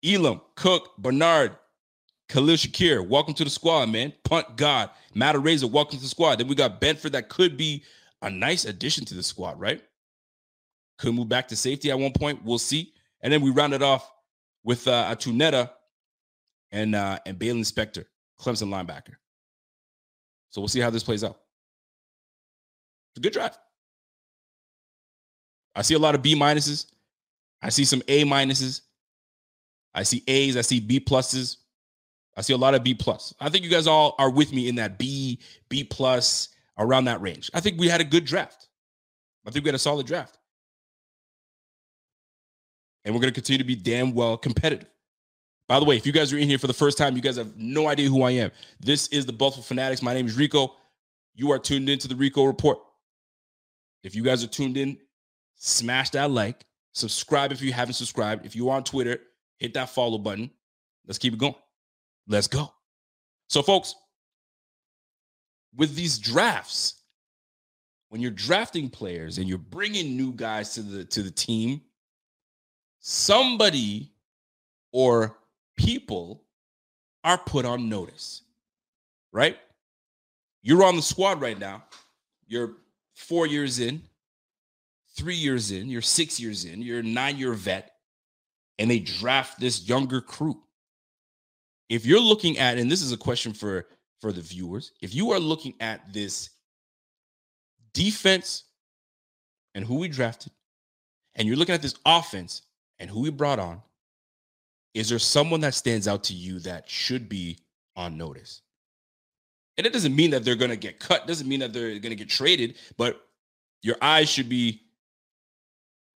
[0.05, 1.57] Elam, Cook, Bernard,
[2.29, 4.13] Khalil Shakir, welcome to the squad, man.
[4.23, 6.37] Punt God, Matt Araiza, welcome to the squad.
[6.37, 7.83] Then we got Benford, that could be
[8.21, 9.81] a nice addition to the squad, right?
[10.97, 12.43] Could move back to safety at one point.
[12.43, 12.93] We'll see.
[13.21, 14.11] And then we rounded off
[14.63, 15.69] with uh, Tenuta
[16.71, 18.05] and uh, and Baylon Spector,
[18.39, 19.15] Clemson linebacker.
[20.49, 21.39] So we'll see how this plays out.
[23.11, 23.57] It's a good drive.
[25.75, 26.87] I see a lot of B minuses.
[27.61, 28.81] I see some A minuses.
[29.93, 31.57] I see A's, I see B pluses.
[32.37, 33.33] I see a lot of B plus.
[33.39, 37.21] I think you guys all are with me in that B, B plus, around that
[37.21, 37.51] range.
[37.53, 38.69] I think we had a good draft.
[39.45, 40.37] I think we had a solid draft.
[43.05, 44.89] And we're going to continue to be damn well competitive.
[45.67, 47.37] By the way, if you guys are in here for the first time, you guys
[47.37, 48.51] have no idea who I am.
[48.79, 50.01] This is the Buffalo Fanatics.
[50.01, 50.75] My name is Rico.
[51.35, 52.79] You are tuned into the Rico Report.
[54.03, 54.97] If you guys are tuned in,
[55.55, 58.45] smash that like, subscribe if you haven't subscribed.
[58.45, 59.19] If you're on Twitter,
[59.57, 60.49] hit that follow button.
[61.05, 61.55] Let's keep it going.
[62.27, 62.73] Let's go.
[63.47, 63.95] So, folks,
[65.75, 66.95] with these drafts,
[68.09, 71.81] when you're drafting players and you're bringing new guys to the to the team,
[72.99, 74.11] somebody
[74.91, 75.37] or
[75.77, 76.43] people
[77.23, 78.41] are put on notice.
[79.31, 79.57] Right?
[80.63, 81.83] You're on the squad right now.
[82.47, 82.77] You're
[83.15, 84.01] 4 years in,
[85.15, 87.91] 3 years in, you're 6 years in, you're a 9-year vet
[88.79, 90.63] and they draft this younger crew.
[91.89, 93.85] If you're looking at, and this is a question for
[94.21, 96.49] for the viewers, if you are looking at this
[97.93, 98.63] defense
[99.75, 100.51] and who we drafted,
[101.35, 102.63] and you're looking at this offense
[102.99, 103.81] and who we brought on,
[104.93, 107.59] is there someone that stands out to you that should be
[107.95, 108.61] on notice?
[109.77, 112.09] And it doesn't mean that they're going to get cut, doesn't mean that they're going
[112.09, 113.25] to get traded, but
[113.81, 114.81] your eyes should be,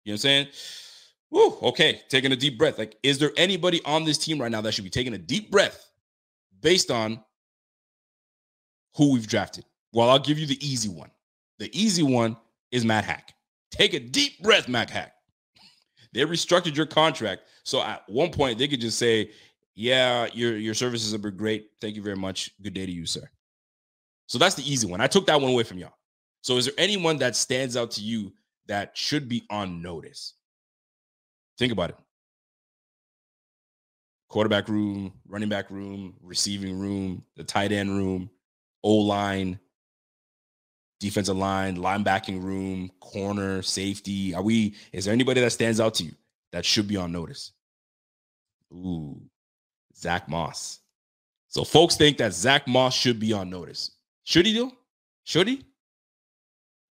[0.04, 0.48] you know what I'm saying?
[1.30, 2.78] Woo, okay, taking a deep breath.
[2.78, 5.52] Like, is there anybody on this team right now that should be taking a deep
[5.52, 5.92] breath
[6.62, 7.24] based on
[8.96, 9.66] who we've drafted?
[9.94, 11.12] Well, I'll give you the easy one.
[11.60, 12.38] The easy one
[12.72, 13.34] is Matt Haack.
[13.72, 15.12] Take a deep breath, Matt Haack.
[16.14, 17.44] They restructured your contract.
[17.64, 19.32] So at one point, they could just say,
[19.76, 21.70] Yeah, your, your services have been great.
[21.80, 22.52] Thank you very much.
[22.62, 23.30] Good day to you, sir.
[24.28, 25.00] So that's the easy one.
[25.00, 25.94] I took that one away from y'all.
[26.42, 28.34] So is there anyone that stands out to you
[28.68, 30.34] that should be on notice?
[31.58, 31.98] Think about it.
[34.28, 38.30] Quarterback room, running back room, receiving room, the tight end room,
[38.84, 39.60] O line,
[41.00, 44.34] defensive line, linebacking room, corner, safety.
[44.34, 46.14] Are we, is there anybody that stands out to you
[46.52, 47.52] that should be on notice?
[48.74, 49.22] Ooh,
[49.96, 50.80] Zach Moss.
[51.48, 53.92] So folks think that Zach Moss should be on notice.
[54.24, 54.72] Should he do?
[55.24, 55.66] Should he?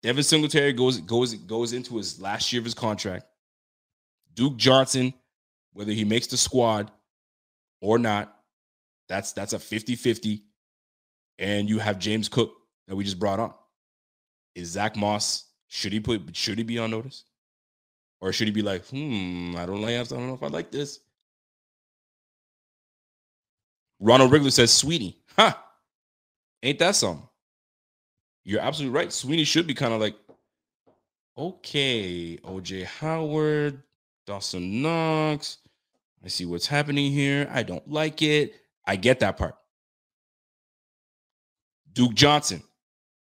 [0.03, 3.27] Devin Singletary goes goes goes into his last year of his contract.
[4.35, 5.13] Duke Johnson,
[5.73, 6.91] whether he makes the squad
[7.81, 8.37] or not,
[9.09, 10.43] that's that's a 50-50.
[11.41, 12.53] And you have James Cook
[12.87, 13.53] that we just brought on.
[14.55, 17.25] Is Zach Moss, should he put should he be on notice?
[18.21, 20.71] Or should he be like, hmm, I don't like I don't know if I like
[20.71, 21.01] this.
[23.99, 25.55] Ronald Wrigley says, Sweeney, huh?
[26.63, 27.27] Ain't that something?
[28.45, 29.13] You're absolutely right.
[29.13, 30.17] Sweeney should be kind of like,
[31.37, 33.83] okay, OJ Howard,
[34.27, 35.59] Dawson Knox.
[36.25, 37.49] I see what's happening here.
[37.51, 38.55] I don't like it.
[38.87, 39.55] I get that part.
[41.93, 42.63] Duke Johnson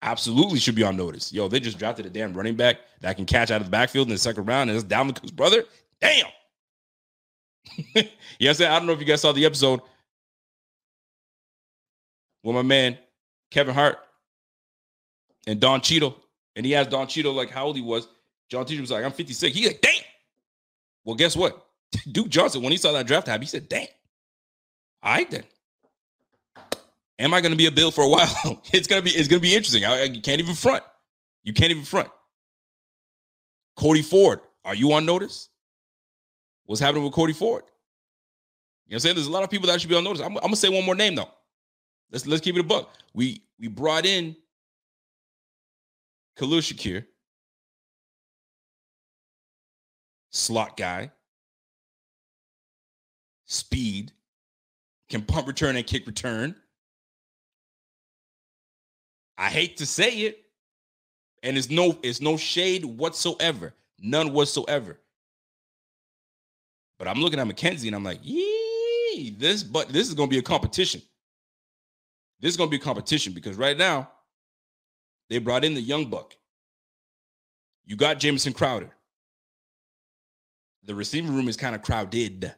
[0.01, 1.31] absolutely should be on notice.
[1.31, 4.07] Yo, they just drafted a damn running back that can catch out of the backfield
[4.07, 5.63] in the second round, and it's Dalvin Cook's brother.
[5.99, 6.25] Damn.
[8.39, 8.71] I'm?
[8.71, 9.81] I don't know if you guys saw the episode
[12.43, 12.97] with my man
[13.51, 13.99] Kevin Hart
[15.47, 16.15] and Don Cheadle.
[16.55, 18.07] And he asked Don Cheadle like how old he was.
[18.49, 19.55] John Cheadle was like, I'm 56.
[19.55, 20.03] He's like, damn.
[21.05, 21.67] Well, guess what?
[22.11, 23.87] Duke Johnson, when he saw that draft tab, he said, damn.
[25.03, 25.43] All right then.
[27.21, 28.61] Am I going to be a bill for a while?
[28.73, 29.85] it's gonna be it's gonna be interesting.
[29.85, 30.83] I, I can't even front.
[31.43, 32.09] You can't even front.
[33.77, 35.49] Cody Ford, are you on notice?
[36.65, 37.63] What's happening with Cody Ford?
[38.87, 39.15] You know what I'm saying?
[39.15, 40.21] There's a lot of people that should be on notice.
[40.21, 41.29] I'm, I'm gonna say one more name though.
[42.11, 42.91] Let's let's keep it a buck.
[43.13, 44.35] We we brought in
[46.37, 47.05] Khalil Shakir,
[50.31, 51.11] slot guy,
[53.45, 54.11] speed,
[55.07, 56.55] can pump return and kick return.
[59.41, 60.45] I hate to say it,
[61.41, 64.99] and it's no it's no shade whatsoever, none whatsoever.
[66.99, 70.37] But I'm looking at McKenzie and I'm like, yee, this but this is gonna be
[70.37, 71.01] a competition.
[72.39, 74.11] This is gonna be a competition because right now
[75.27, 76.35] they brought in the young buck.
[77.83, 78.91] You got Jamison Crowder.
[80.83, 82.53] The receiving room is kind of crowded.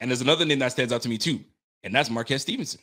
[0.00, 1.44] And there's another name that stands out to me too,
[1.82, 2.80] and that's Marquez Stevenson.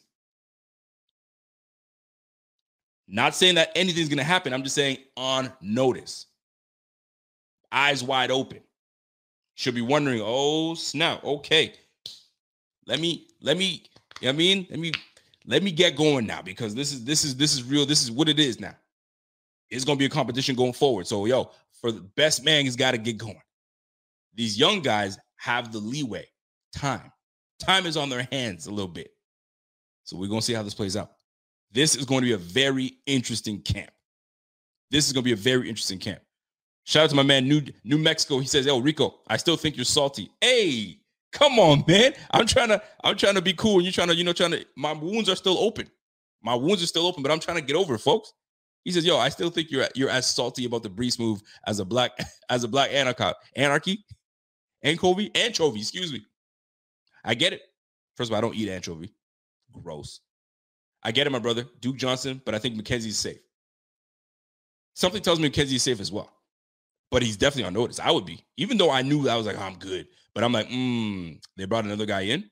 [3.08, 4.54] Not saying that anything's going to happen.
[4.54, 6.26] I'm just saying on notice.
[7.72, 8.60] Eyes wide open.
[9.56, 11.24] Should be wondering, oh, snap.
[11.24, 11.74] Okay.
[12.86, 13.84] Let me, let me,
[14.22, 14.68] you know I mean?
[14.70, 14.92] Let me,
[15.46, 17.86] let me get going now because this is, this is, this is real.
[17.86, 18.76] This is what it is now.
[19.70, 21.08] It's going to be a competition going forward.
[21.08, 23.42] So, yo, for the best man, he's got to get going.
[24.36, 26.28] These young guys have the leeway,
[26.76, 27.12] time.
[27.60, 29.12] Time is on their hands a little bit.
[30.04, 31.12] So we're going to see how this plays out.
[31.72, 33.92] This is going to be a very interesting camp.
[34.90, 36.22] This is going to be a very interesting camp.
[36.86, 38.40] Shout out to my man, New New Mexico.
[38.40, 41.00] He says, "Yo, Rico, I still think you're salty." Hey,
[41.34, 42.14] come on, man.
[42.32, 44.52] I'm trying to, I'm trying to be cool, and you're trying to, you know, trying
[44.52, 44.66] to.
[44.78, 45.92] My wounds are still open.
[46.42, 48.32] My wounds are still open, but I'm trying to get over it, folks.
[48.86, 51.80] He says, "Yo, I still think you're you're as salty about the Breece move as
[51.80, 52.12] a black
[52.50, 54.06] as a black anarchy, anarchy,
[54.82, 55.82] anchovy, anchovy.
[55.82, 56.26] Excuse me.
[57.26, 57.62] I get it.
[58.16, 59.14] First of all, I don't eat anchovy.
[59.84, 60.22] Gross.
[61.04, 63.40] I get it, my brother, Duke Johnson, but I think McKenzie's safe.
[64.94, 66.32] Something tells me McKenzie's safe as well.
[67.12, 68.00] But he's definitely on notice.
[68.00, 70.08] I would be, even though I knew I was like, oh, I'm good.
[70.34, 72.50] But I'm like, mm, they brought another guy in.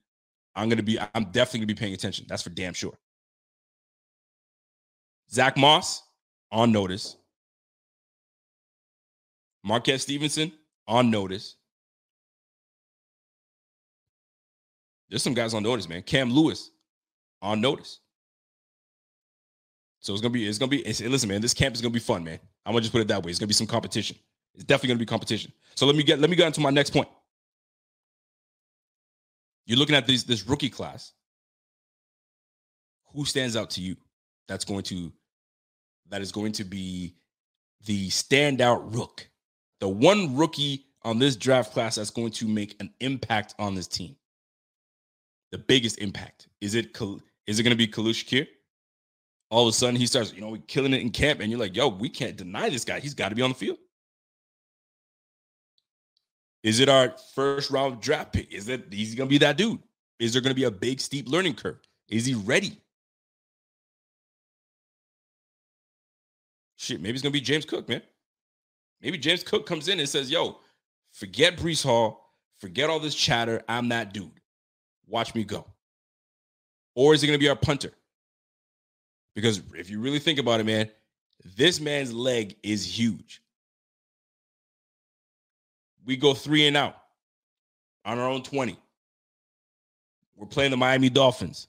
[0.56, 2.26] I'm gonna be, I'm definitely gonna be paying attention.
[2.30, 2.98] That's for damn sure.
[5.32, 6.04] Zach Moss
[6.52, 7.18] on notice.
[9.64, 10.52] Marquez Stevenson
[10.88, 11.56] on notice.
[15.10, 16.04] There's some guys on notice, man.
[16.04, 16.72] Cam Lewis
[17.42, 18.00] on notice.
[20.06, 20.82] So it's gonna be, it's gonna be.
[20.82, 22.38] It's, listen, man, this camp is gonna be fun, man.
[22.64, 23.32] I'm gonna just put it that way.
[23.32, 24.16] It's gonna be some competition.
[24.54, 25.52] It's definitely gonna be competition.
[25.74, 27.08] So let me get let me get into my next point.
[29.66, 31.14] You're looking at this this rookie class.
[33.14, 33.96] Who stands out to you?
[34.48, 35.12] That's going to
[36.10, 37.16] that is going to be
[37.86, 39.28] the standout rook,
[39.80, 43.88] the one rookie on this draft class that's going to make an impact on this
[43.88, 44.16] team.
[45.52, 46.96] The biggest impact is it
[47.48, 48.48] is it going to be Khalil Shakir?
[49.50, 51.76] All of a sudden he starts, you know, killing it in camp, and you're like,
[51.76, 53.00] yo, we can't deny this guy.
[53.00, 53.78] He's got to be on the field.
[56.66, 58.52] Is it our first round draft pick?
[58.52, 59.78] Is it he's gonna be that dude?
[60.18, 61.78] Is there gonna be a big steep learning curve?
[62.10, 62.82] Is he ready?
[66.76, 68.02] Shit, maybe it's gonna be James Cook, man.
[69.00, 70.58] Maybe James Cook comes in and says, yo,
[71.14, 73.62] forget Breece Hall, forget all this chatter.
[73.70, 74.42] I'm that dude.
[75.06, 75.68] Watch me go.
[76.96, 77.92] Or is it gonna be our punter?
[79.36, 80.90] Because if you really think about it, man,
[81.58, 83.42] this man's leg is huge.
[86.06, 86.96] We go three and out
[88.06, 88.78] on our own 20.
[90.36, 91.68] We're playing the Miami Dolphins.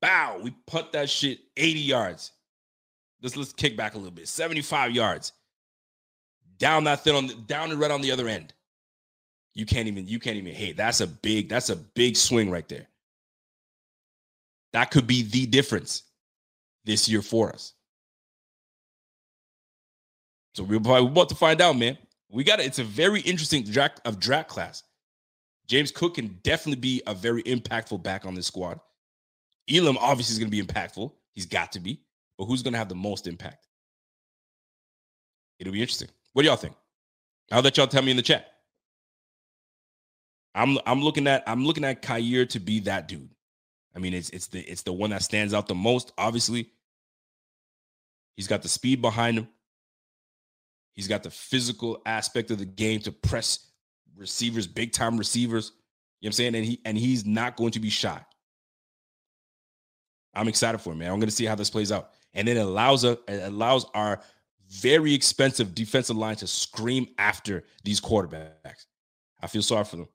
[0.00, 0.38] Bow.
[0.42, 2.32] We put that shit 80 yards.
[3.22, 4.28] Let's let's kick back a little bit.
[4.28, 5.32] 75 yards.
[6.58, 8.52] Down that thing on the, down and right on the other end.
[9.54, 10.76] You can't even you can't even hate.
[10.76, 12.86] That's a big that's a big swing right there.
[14.72, 16.02] That could be the difference
[16.86, 17.74] this year for us.
[20.54, 21.98] So we're about to find out, man.
[22.30, 22.66] We got it.
[22.66, 24.82] It's a very interesting draft of draft class.
[25.66, 28.80] James Cook can definitely be a very impactful back on this squad.
[29.70, 31.12] Elam obviously is going to be impactful.
[31.34, 32.00] He's got to be.
[32.38, 33.66] But who's going to have the most impact?
[35.58, 36.08] It'll be interesting.
[36.32, 36.74] What do y'all think?
[37.50, 38.52] I'll let y'all tell me in the chat.
[40.54, 43.28] I'm I'm looking at I'm looking at Kaiir to be that dude.
[43.94, 46.12] I mean, it's it's the it's the one that stands out the most.
[46.18, 46.70] Obviously,
[48.36, 49.48] he's got the speed behind him.
[50.94, 53.70] He's got the physical aspect of the game to press
[54.16, 55.72] receivers, big time receivers.
[56.20, 56.54] You know what I'm saying?
[56.54, 58.20] And he and he's not going to be shy.
[60.34, 61.10] I'm excited for him, man.
[61.10, 62.10] I'm going to see how this plays out.
[62.34, 64.20] And it allows us it allows our
[64.68, 68.86] very expensive defensive line to scream after these quarterbacks.
[69.40, 70.08] I feel sorry for them.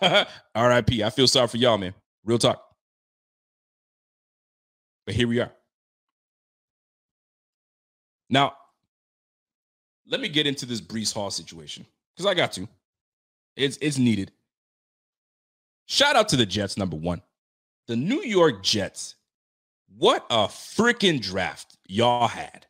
[0.56, 1.02] RIP.
[1.04, 1.94] I feel sorry for y'all, man.
[2.24, 2.62] Real talk.
[5.04, 5.52] But here we are.
[8.30, 8.54] Now,
[10.06, 12.68] let me get into this Breece Hall situation because I got to.
[13.56, 14.32] It's it's needed.
[15.86, 17.22] Shout out to the Jets, number one.
[17.86, 19.14] The New York Jets.
[19.96, 22.66] What a freaking draft y'all had.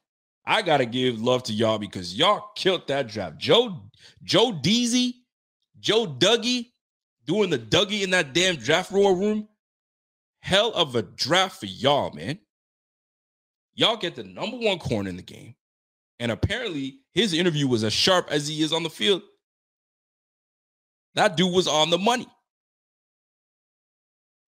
[0.46, 3.38] I gotta give love to y'all because y'all killed that draft.
[3.38, 3.82] Joe,
[4.22, 5.16] Joe Deasy,
[5.78, 6.70] Joe Dougie,
[7.26, 9.48] doing the Dougie in that damn draft room.
[10.40, 12.38] Hell of a draft for y'all, man.
[13.78, 15.54] Y'all get the number one corner in the game.
[16.18, 19.22] And apparently, his interview was as sharp as he is on the field.
[21.14, 22.26] That dude was on the money.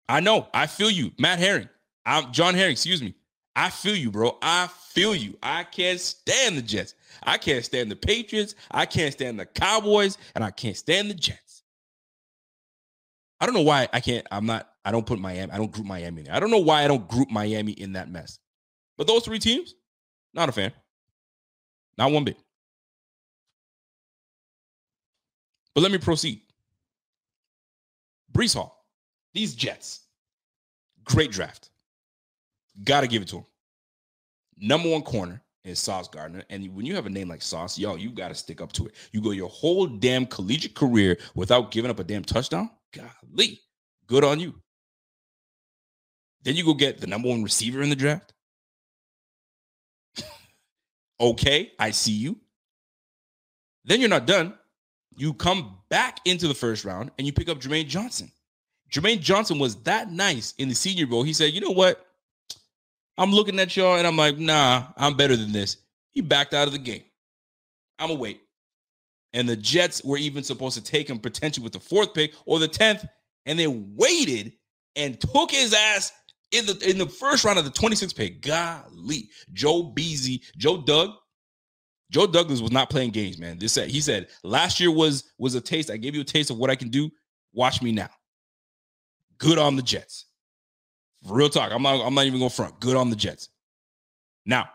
[0.08, 0.48] I know.
[0.54, 1.12] I feel you.
[1.18, 1.68] Matt Herring.
[2.06, 3.14] I'm John Herring, excuse me.
[3.54, 4.38] I feel you, bro.
[4.40, 5.36] I feel you.
[5.42, 6.94] I can't stand the Jets.
[7.22, 8.54] I can't stand the Patriots.
[8.70, 10.16] I can't stand the Cowboys.
[10.36, 11.64] And I can't stand the Jets.
[13.42, 14.26] I don't know why I can't.
[14.30, 14.70] I'm not.
[14.86, 15.52] I don't put Miami.
[15.52, 16.22] I don't group Miami.
[16.22, 18.38] In I don't know why I don't group Miami in that mess.
[18.98, 19.74] But those three teams,
[20.34, 20.72] not a fan.
[21.96, 22.36] Not one bit.
[25.74, 26.42] But let me proceed.
[28.32, 28.84] Breece Hall,
[29.32, 30.00] these Jets,
[31.04, 31.70] great draft.
[32.84, 33.44] Got to give it to him.
[34.58, 36.42] Number one corner is Sauce Gardner.
[36.50, 38.86] And when you have a name like Sauce, yo, you got to stick up to
[38.86, 38.94] it.
[39.12, 42.70] You go your whole damn collegiate career without giving up a damn touchdown.
[42.92, 43.60] Golly,
[44.06, 44.54] good on you.
[46.42, 48.32] Then you go get the number one receiver in the draft.
[51.20, 52.36] Okay, I see you.
[53.84, 54.54] Then you're not done.
[55.16, 58.30] You come back into the first round and you pick up Jermaine Johnson.
[58.92, 61.22] Jermaine Johnson was that nice in the senior bowl.
[61.22, 62.06] He said, you know what?
[63.16, 65.78] I'm looking at y'all and I'm like, nah, I'm better than this.
[66.12, 67.02] He backed out of the game.
[67.98, 68.40] I'm gonna wait.
[69.32, 72.58] And the Jets were even supposed to take him potentially with the fourth pick or
[72.58, 73.08] the 10th,
[73.44, 74.52] and they waited
[74.96, 76.12] and took his ass
[76.52, 78.40] in the in the first round of the 26th pick.
[78.40, 81.10] Golly, Joe Beasy, Joe Doug,
[82.10, 83.58] Joe Douglas was not playing games, man.
[83.58, 85.90] This said he said last year was was a taste.
[85.90, 87.10] I gave you a taste of what I can do.
[87.52, 88.08] Watch me now.
[89.38, 90.26] Good on the Jets.
[91.24, 91.70] Real talk.
[91.72, 92.04] I'm not.
[92.04, 92.80] I'm not even going front.
[92.80, 93.48] Good on the Jets.
[94.46, 94.68] Now,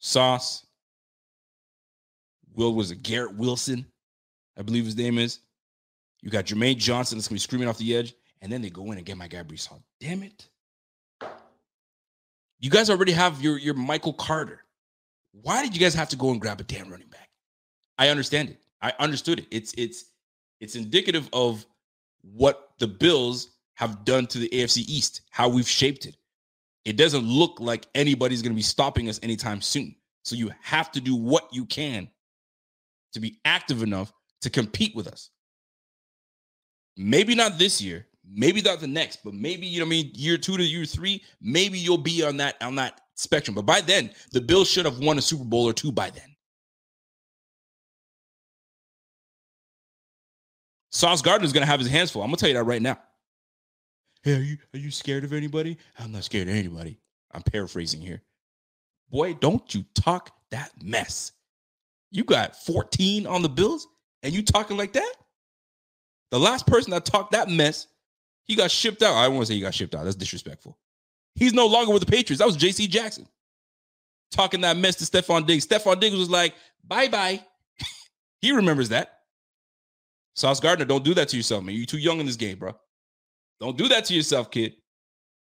[0.00, 0.64] Sauce.
[2.54, 3.84] Will was it Garrett Wilson?
[4.58, 5.40] I believe his name is.
[6.22, 8.90] You got Jermaine Johnson that's gonna be screaming off the edge, and then they go
[8.92, 9.82] in and get my guy Hall.
[10.00, 10.48] Damn it!
[12.60, 14.64] You guys already have your your Michael Carter.
[15.32, 17.28] Why did you guys have to go and grab a damn running back?
[17.98, 18.60] I understand it.
[18.80, 19.46] I understood it.
[19.50, 20.04] It's it's
[20.60, 21.66] it's indicative of
[22.22, 26.16] what the Bills have done to the AFC East, how we've shaped it.
[26.84, 29.94] It doesn't look like anybody's going to be stopping us anytime soon.
[30.22, 32.08] So you have to do what you can
[33.12, 34.12] to be active enough
[34.42, 35.30] to compete with us.
[36.96, 40.36] Maybe not this year, maybe not the next, but maybe you know I mean year
[40.36, 43.54] 2 to year 3, maybe you'll be on that on that spectrum.
[43.54, 46.36] But by then, the Bills should have won a Super Bowl or two by then.
[50.90, 52.22] Sauce is to have his hands full.
[52.22, 52.98] I'm to tell you that right now.
[54.22, 55.76] Hey, are you are you scared of anybody?
[55.98, 56.98] I'm not scared of anybody.
[57.32, 58.22] I'm paraphrasing here.
[59.10, 61.32] Boy, don't you talk that mess.
[62.10, 63.86] You got 14 on the Bills
[64.22, 65.14] and you talking like that?
[66.30, 67.86] The last person that talked that mess,
[68.46, 69.14] he got shipped out.
[69.14, 70.04] I don't want to say he got shipped out.
[70.04, 70.78] That's disrespectful.
[71.34, 72.38] He's no longer with the Patriots.
[72.38, 73.26] That was JC Jackson.
[74.30, 75.66] Talking that mess to Stefon Diggs.
[75.66, 77.40] Stefon Diggs was like, bye bye.
[78.40, 79.12] he remembers that.
[80.34, 81.74] Sauce Gardner, don't do that to yourself, man.
[81.74, 82.74] You're too young in this game, bro.
[83.60, 84.74] Don't do that to yourself, kid.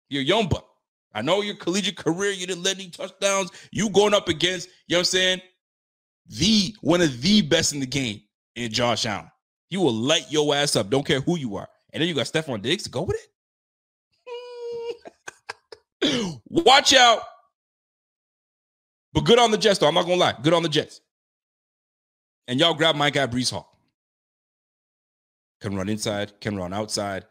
[0.10, 0.68] You're young buck.
[1.14, 3.50] I know your collegiate career, you didn't let any touchdowns.
[3.72, 5.42] You going up against, you know what I'm saying?
[6.28, 8.22] The one of the best in the game
[8.56, 9.32] in Josh Allen.
[9.70, 10.90] He will light your ass up.
[10.90, 11.68] Don't care who you are.
[11.96, 13.18] And then you got Stefon Diggs to go with
[16.04, 16.42] it.
[16.50, 17.22] Watch out.
[19.14, 19.88] But good on the Jets, though.
[19.88, 20.36] I'm not gonna lie.
[20.42, 21.00] Good on the Jets.
[22.50, 23.80] And y'all grab my guy Breece Hall.
[25.62, 27.24] Can run inside, can run outside.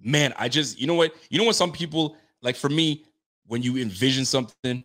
[0.00, 1.14] Man, I just, you know what?
[1.28, 1.56] You know what?
[1.56, 3.04] Some people, like for me,
[3.46, 4.82] when you envision something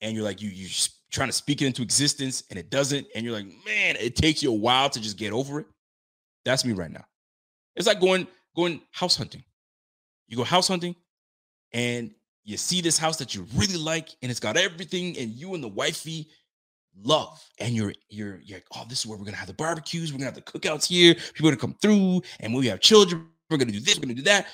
[0.00, 0.68] and you're like, you you
[1.12, 4.42] trying to speak it into existence and it doesn't, and you're like, man, it takes
[4.42, 5.66] you a while to just get over it.
[6.44, 7.04] That's me right now.
[7.76, 9.44] It's like going going house hunting.
[10.28, 10.94] You go house hunting
[11.72, 12.10] and
[12.44, 15.62] you see this house that you really like and it's got everything and you and
[15.62, 16.28] the wifey
[17.02, 20.12] love and you're you're you're like, oh, this is where we're gonna have the barbecues,
[20.12, 23.26] we're gonna have the cookouts here, people gonna come through, and when we have children,
[23.50, 24.46] we're gonna do this, we're gonna do that.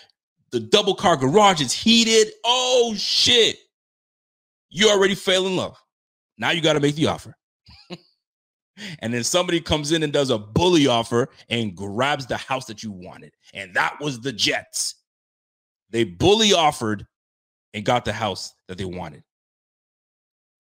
[0.51, 2.33] The double car garage is heated.
[2.45, 3.57] Oh shit.
[4.71, 5.77] You already fell in love.
[6.39, 7.37] Now you got to make the offer.
[9.01, 12.83] And then somebody comes in and does a bully offer and grabs the house that
[12.83, 13.33] you wanted.
[13.55, 14.97] And that was the Jets.
[15.91, 17.07] They bully offered
[17.75, 19.23] and got the house that they wanted.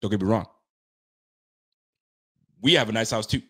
[0.01, 0.45] Don't get me wrong.
[2.61, 3.41] We have a nice house too.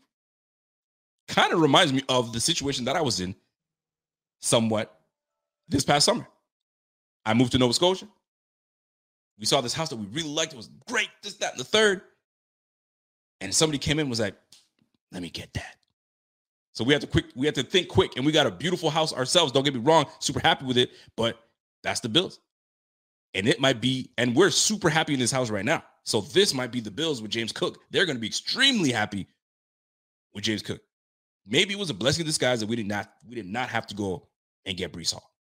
[1.28, 3.36] Kind of reminds me of the situation that I was in
[4.41, 4.99] somewhat
[5.68, 6.28] this past summer.
[7.26, 8.08] I moved to Nova Scotia.
[9.39, 10.53] We saw this house that we really liked.
[10.53, 12.01] It was great, this, that, and the third.
[13.41, 14.36] And somebody came in and was like,
[15.11, 15.75] let me get that.
[16.73, 18.89] So we had to quick, we had to think quick, and we got a beautiful
[18.89, 19.51] house ourselves.
[19.51, 21.39] Don't get me wrong, super happy with it, but
[21.83, 22.39] that's the bills.
[23.33, 25.83] And it might be, and we're super happy in this house right now.
[26.05, 27.79] So this might be the Bills with James Cook.
[27.89, 29.27] They're going to be extremely happy
[30.33, 30.79] with James Cook.
[31.47, 33.88] Maybe it was a blessing in disguise that we did not we did not have
[33.88, 34.27] to go
[34.65, 35.31] and get Breece Hall.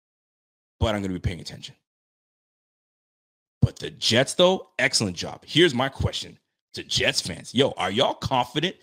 [0.80, 1.74] But I'm going to be paying attention.
[3.60, 5.42] But the Jets, though, excellent job.
[5.46, 6.38] Here's my question
[6.74, 7.54] to Jets fans.
[7.54, 8.76] Yo, are y'all confident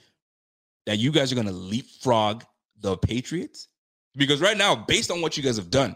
[0.85, 2.43] that you guys are going to leapfrog
[2.79, 3.67] the Patriots?
[4.15, 5.95] Because right now, based on what you guys have done,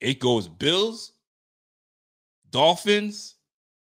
[0.00, 1.12] it goes Bills,
[2.50, 3.34] Dolphins.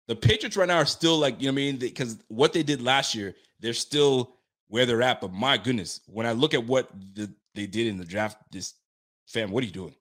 [0.08, 1.78] The Patriots right now are still like, you know what I mean?
[1.78, 4.36] Because what they did last year, they're still
[4.68, 5.20] where they're at.
[5.20, 8.74] But my goodness, when I look at what the, they did in the draft, this
[9.26, 9.96] fam, what are you doing?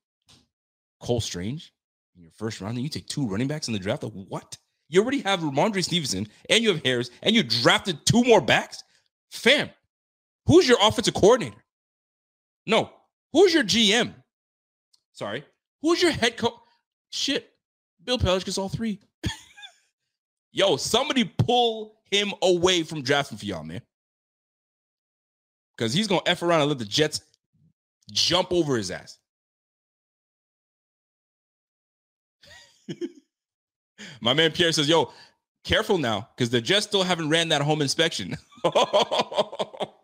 [1.00, 1.72] Cole Strange
[2.14, 4.04] in your first round, and you take two running backs in the draft?
[4.04, 4.56] Like, what?
[4.88, 8.84] You already have Rhamondre Stevenson and you have Harris and you drafted two more backs?
[9.30, 9.70] Fam,
[10.46, 11.56] who's your offensive coordinator?
[12.66, 12.90] No,
[13.32, 14.14] who's your GM?
[15.12, 15.44] Sorry,
[15.82, 16.54] who's your head coach?
[17.10, 17.50] Shit,
[18.04, 19.00] Bill Belichick gets all three.
[20.52, 23.82] Yo, somebody pull him away from drafting for y'all, man.
[25.76, 27.20] Because he's going to F around and let the Jets
[28.10, 29.18] jump over his ass.
[34.20, 35.12] My man Pierre says, "Yo,
[35.64, 38.36] careful now, because the Jets still haven't ran that home inspection."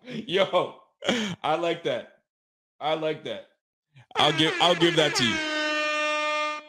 [0.09, 0.75] Yo,
[1.43, 2.13] I like that.
[2.81, 3.47] I like that.
[4.17, 5.37] I'll give I'll give that to you.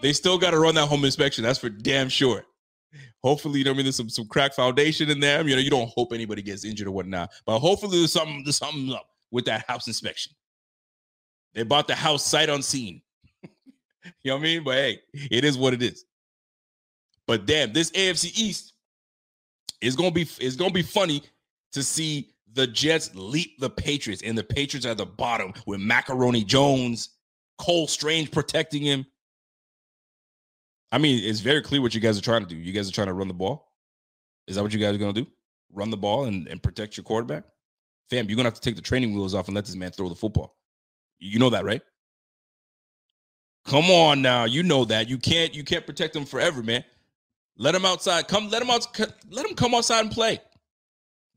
[0.02, 1.44] They still got to run that home inspection.
[1.44, 2.44] That's for damn sure.
[3.24, 5.48] Hopefully, you know, I mean, there's some some crack foundation in there.
[5.48, 8.58] You know, you don't hope anybody gets injured or whatnot, but hopefully, there's something there's
[8.58, 10.34] something up with that house inspection.
[11.54, 13.02] They bought the house sight unseen.
[13.44, 13.50] you
[14.26, 14.64] know what I mean?
[14.64, 15.00] But hey,
[15.32, 16.06] it is what it is.
[17.28, 18.74] But damn, this AFC East
[19.82, 21.24] is gonna be is gonna be funny
[21.72, 26.44] to see the Jets leap the Patriots, and the Patriots at the bottom with Macaroni
[26.44, 27.10] Jones,
[27.58, 29.06] Cole Strange protecting him.
[30.92, 32.56] I mean, it's very clear what you guys are trying to do.
[32.56, 33.72] You guys are trying to run the ball.
[34.48, 35.26] Is that what you guys are gonna do?
[35.72, 37.46] Run the ball and, and protect your quarterback?
[38.10, 40.10] Fam, you're gonna have to take the training wheels off and let this man throw
[40.10, 40.56] the football.
[41.20, 41.82] You know that, right?
[43.66, 45.10] Come on now, you know that.
[45.10, 46.84] You can't you can't protect him forever, man.
[47.58, 48.28] Let him outside.
[48.28, 48.88] Come, let him out.
[49.30, 50.40] Let him come outside and play.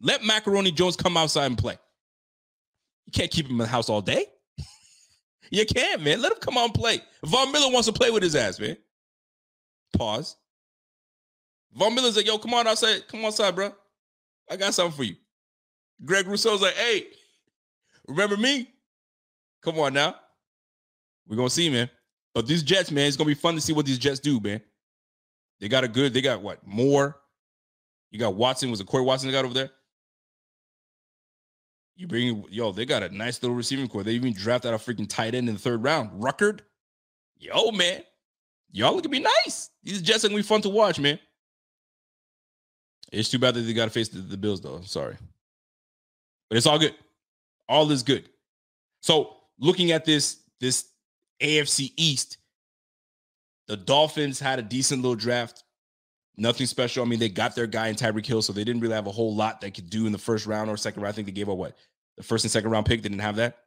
[0.01, 1.79] Let Macaroni Jones come outside and play.
[3.07, 4.27] You can't keep him in the house all day.
[5.51, 6.21] you can't, man.
[6.21, 7.01] Let him come out and play.
[7.25, 8.77] Von Miller wants to play with his ass, man.
[9.97, 10.37] Pause.
[11.75, 13.07] Von Miller's like, yo, come on outside.
[13.09, 13.73] Come outside, bro.
[14.51, 15.17] I got something for you.
[16.05, 17.07] Greg Rousseau's like, hey,
[18.09, 18.69] remember me?
[19.63, 20.15] Come on now.
[21.27, 21.91] We're gonna see, man.
[22.35, 24.61] But these Jets, man, it's gonna be fun to see what these Jets do, man.
[25.61, 26.67] They got a good, they got what?
[26.67, 27.17] More.
[28.11, 28.71] You got Watson.
[28.71, 29.71] Was it Corey Watson they got over there?
[31.97, 34.03] You bring, yo, they got a nice little receiving core.
[34.03, 36.23] They even drafted a freaking tight end in the third round.
[36.23, 36.61] Ruckert.
[37.39, 38.03] Yo, man.
[38.73, 39.71] Y'all look to be nice.
[39.83, 41.19] These Jets are to be fun to watch, man.
[43.13, 44.75] It's too bad that they got to face the, the Bills, though.
[44.75, 45.17] I'm sorry.
[46.51, 46.95] But it's all good.
[47.69, 48.29] All is good.
[49.01, 50.87] So looking at this, this
[51.41, 52.39] AFC East,
[53.69, 55.65] The Dolphins had a decent little draft.
[56.37, 57.05] Nothing special.
[57.05, 59.13] I mean, they got their guy in Tyreek Hill, so they didn't really have a
[59.13, 61.13] whole lot they could do in the first round or second round.
[61.13, 61.77] I think they gave up what
[62.17, 63.03] the first and second round pick.
[63.03, 63.59] They didn't have that.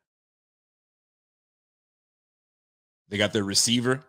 [3.10, 4.04] They got their receiver,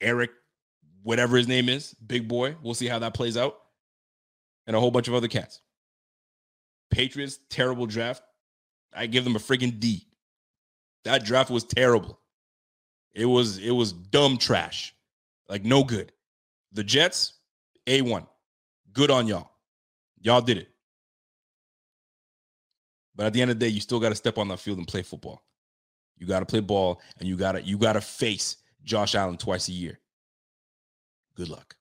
[0.00, 0.32] Eric,
[1.04, 2.56] whatever his name is, big boy.
[2.62, 3.56] We'll see how that plays out.
[4.66, 5.60] And a whole bunch of other cats.
[6.90, 8.22] Patriots, terrible draft.
[8.92, 10.06] I give them a freaking D.
[11.04, 12.18] That draft was terrible.
[13.14, 14.94] It was it was dumb trash.
[15.48, 16.12] Like no good.
[16.72, 17.34] The Jets,
[17.86, 18.26] A1.
[18.92, 19.50] Good on y'all.
[20.20, 20.68] Y'all did it.
[23.14, 24.78] But at the end of the day, you still got to step on that field
[24.78, 25.44] and play football.
[26.16, 29.36] You got to play ball and you got to you got to face Josh Allen
[29.36, 30.00] twice a year.
[31.36, 31.76] Good luck.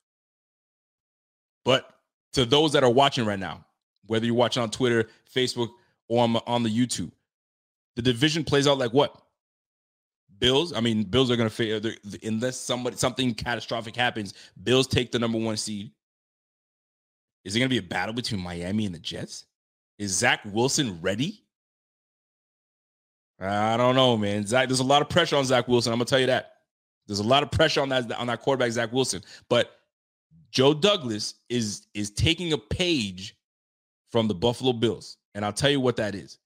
[1.66, 1.90] But
[2.34, 3.66] to those that are watching right now,
[4.06, 5.70] whether you're watching on Twitter, Facebook,
[6.08, 7.12] or on, on the YouTube,
[7.96, 9.16] the division plays out like what?
[10.40, 10.74] Bills.
[10.74, 11.82] I mean, Bills are going to fail
[12.24, 14.34] unless somebody something catastrophic happens.
[14.64, 15.92] Bills take the number one seed.
[17.44, 19.46] Is it going to be a battle between Miami and the Jets?
[20.00, 21.44] Is Zach Wilson ready?
[23.40, 24.46] I don't know, man.
[24.46, 25.92] Zach, there's a lot of pressure on Zach Wilson.
[25.92, 26.54] I'm gonna tell you that.
[27.08, 29.22] There's a lot of pressure on that on that quarterback, Zach Wilson.
[29.50, 29.72] But
[30.52, 33.36] Joe Douglas is is taking a page
[34.12, 36.38] from the Buffalo Bills, and I'll tell you what that is: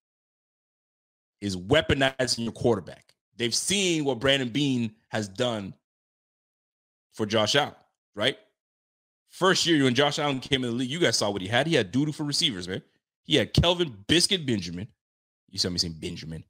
[1.42, 3.07] is weaponizing your quarterback.
[3.38, 5.74] They've seen what Brandon Beane has done
[7.14, 7.76] for Josh Allen,
[8.16, 8.38] right?
[9.30, 11.68] First year when Josh Allen came in the league, you guys saw what he had.
[11.68, 12.82] He had doodle for receivers, man.
[13.24, 14.88] He had Kelvin Biscuit Benjamin.
[15.50, 16.44] You saw me saying Benjamin.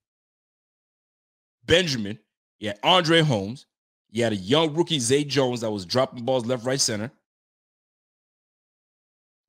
[1.66, 2.20] Benjamin.
[2.60, 3.66] You had Andre Holmes.
[4.10, 7.12] He had a young rookie, Zay Jones, that was dropping balls left, right, center.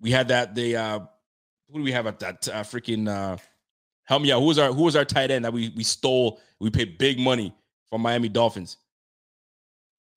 [0.01, 0.55] We had that.
[0.55, 0.99] The uh,
[1.70, 3.36] who do we have at that uh, freaking uh,
[4.09, 4.40] help me out?
[4.40, 6.40] Who was our who was our tight end that we we stole?
[6.59, 7.54] We paid big money
[7.88, 8.78] from Miami Dolphins.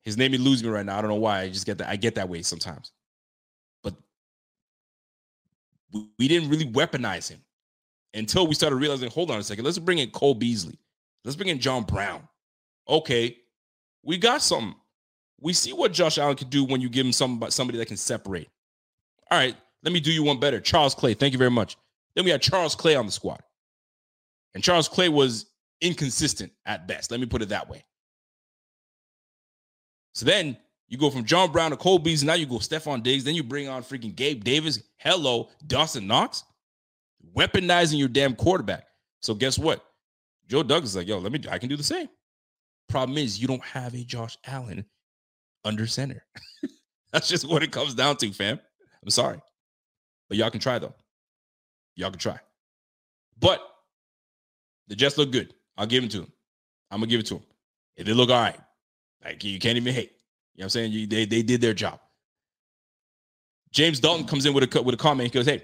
[0.03, 0.97] His name eludes me right now.
[0.97, 1.41] I don't know why.
[1.41, 1.89] I just get that.
[1.89, 2.91] I get that way sometimes.
[3.83, 3.93] But
[6.17, 7.39] we, didn't really weaponize him
[8.15, 9.11] until we started realizing.
[9.11, 9.63] Hold on a second.
[9.63, 10.79] Let's bring in Cole Beasley.
[11.23, 12.27] Let's bring in John Brown.
[12.89, 13.37] Okay,
[14.01, 14.73] we got something.
[15.39, 17.97] We see what Josh Allen can do when you give him some, somebody that can
[17.97, 18.49] separate.
[19.29, 20.59] All right, let me do you one better.
[20.59, 21.77] Charles Clay, thank you very much.
[22.15, 23.41] Then we had Charles Clay on the squad.
[24.53, 25.47] And Charles Clay was
[25.81, 27.11] inconsistent at best.
[27.11, 27.83] Let me put it that way.
[30.13, 32.27] So then you go from John Brown to Cole Beasley.
[32.27, 33.23] Now you go Stefon Diggs.
[33.23, 34.83] Then you bring on freaking Gabe Davis.
[34.97, 36.43] Hello, Dawson Knox.
[37.35, 38.87] Weaponizing your damn quarterback.
[39.21, 39.85] So guess what?
[40.47, 42.09] Joe Douglas is like, yo, let me, I can do the same.
[42.89, 44.83] Problem is, you don't have a Josh Allen
[45.63, 46.25] under center.
[47.13, 48.59] That's just what it comes down to, fam.
[49.01, 49.39] I'm sorry.
[50.27, 50.93] But y'all can try, though.
[51.95, 52.39] Y'all can try.
[53.39, 53.61] But
[54.91, 55.53] the Jets look good.
[55.77, 56.31] I'll give them to them.
[56.91, 57.43] I'm to give it to them.
[57.95, 58.59] If they look all right,
[59.23, 60.11] like you can't even hate.
[60.53, 60.91] You know what I'm saying?
[60.91, 62.01] You, they, they did their job.
[63.71, 65.31] James Dalton comes in with a with a comment.
[65.31, 65.63] He goes, "Hey,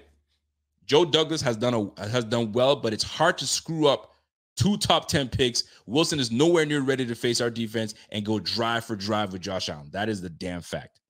[0.86, 4.14] Joe Douglas has done a has done well, but it's hard to screw up
[4.56, 5.64] two top 10 picks.
[5.84, 9.42] Wilson is nowhere near ready to face our defense and go drive for drive with
[9.42, 9.90] Josh Allen.
[9.92, 11.00] That is the damn fact.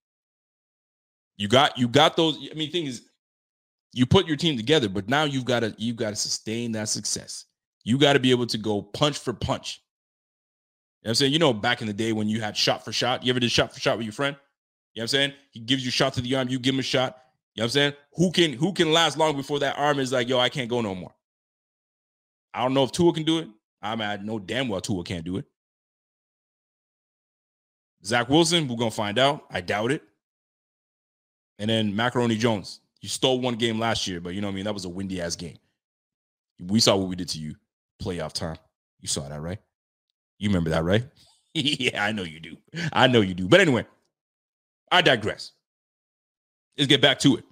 [1.36, 2.36] You got you got those.
[2.50, 3.02] I mean, thing is,
[3.92, 6.88] you put your team together, but now you've got to you've got to sustain that
[6.88, 7.44] success.
[7.88, 9.82] You got to be able to go punch for punch.
[11.00, 11.32] You know I'm saying?
[11.32, 13.50] You know, back in the day when you had shot for shot, you ever did
[13.50, 14.36] shot for shot with your friend?
[14.92, 15.32] You know what I'm saying?
[15.52, 17.16] He gives you shot to the arm, you give him a shot.
[17.54, 17.92] You know what I'm saying?
[18.16, 20.82] Who can who can last long before that arm is like, yo, I can't go
[20.82, 21.14] no more?
[22.52, 23.48] I don't know if Tua can do it.
[23.80, 25.46] I mean, I know damn well Tua can't do it.
[28.04, 29.46] Zach Wilson, we're gonna find out.
[29.50, 30.02] I doubt it.
[31.58, 32.80] And then Macaroni Jones.
[33.00, 34.64] You stole one game last year, but you know what I mean?
[34.66, 35.56] That was a windy ass game.
[36.60, 37.54] We saw what we did to you
[38.02, 38.58] playoff time.
[39.00, 39.58] You saw that, right?
[40.38, 41.04] You remember that, right?
[41.54, 42.56] yeah, I know you do.
[42.92, 43.48] I know you do.
[43.48, 43.86] But anyway,
[44.90, 45.52] I digress.
[46.76, 47.44] Let's get back to it.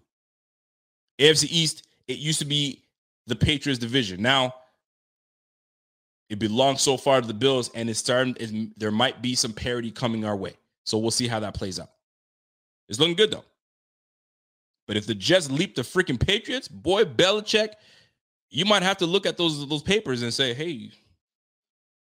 [1.20, 2.82] AFC East, it used to be
[3.26, 4.22] the Patriots division.
[4.22, 4.54] Now
[6.28, 8.36] it belongs so far to the Bills, and it's starting.
[8.38, 11.78] It, there might be some parity coming our way, so we'll see how that plays
[11.80, 11.90] out.
[12.88, 13.44] It's looking good though.
[14.86, 17.70] But if the Jets leap the freaking Patriots, boy, Belichick,
[18.50, 20.88] you might have to look at those those papers and say, "Hey,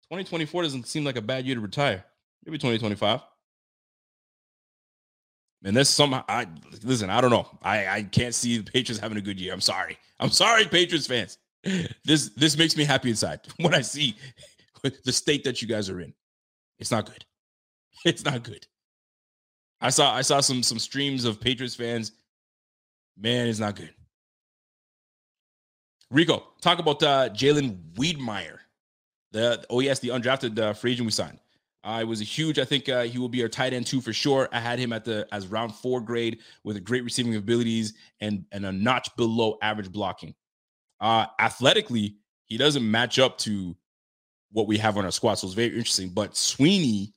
[0.04, 2.04] 2024 doesn't seem like a bad year to retire.
[2.44, 3.20] Maybe 2025."
[5.66, 6.46] And that's some I
[6.82, 7.48] listen, I don't know.
[7.62, 9.52] I, I can't see the Patriots having a good year.
[9.52, 9.96] I'm sorry.
[10.20, 11.38] I'm sorry, Patriots fans
[12.04, 14.16] this this makes me happy inside when I see
[14.82, 16.12] the state that you guys are in.
[16.78, 17.24] It's not good.
[18.04, 18.66] It's not good.
[19.80, 22.12] I saw I saw some some streams of Patriots fans.
[23.16, 23.94] Man, it's not good.
[26.14, 28.58] Rico, talk about uh, Jalen Wydermyer.
[29.32, 31.40] The oh yes, the undrafted uh, free agent we signed.
[31.82, 32.60] Uh, it was a huge.
[32.60, 34.48] I think uh, he will be our tight end too for sure.
[34.52, 38.44] I had him at the as round four grade with a great receiving abilities and
[38.52, 40.36] and a notch below average blocking.
[41.00, 43.76] Uh, athletically, he doesn't match up to
[44.52, 46.10] what we have on our squad, so it's very interesting.
[46.10, 47.12] But Sweeney,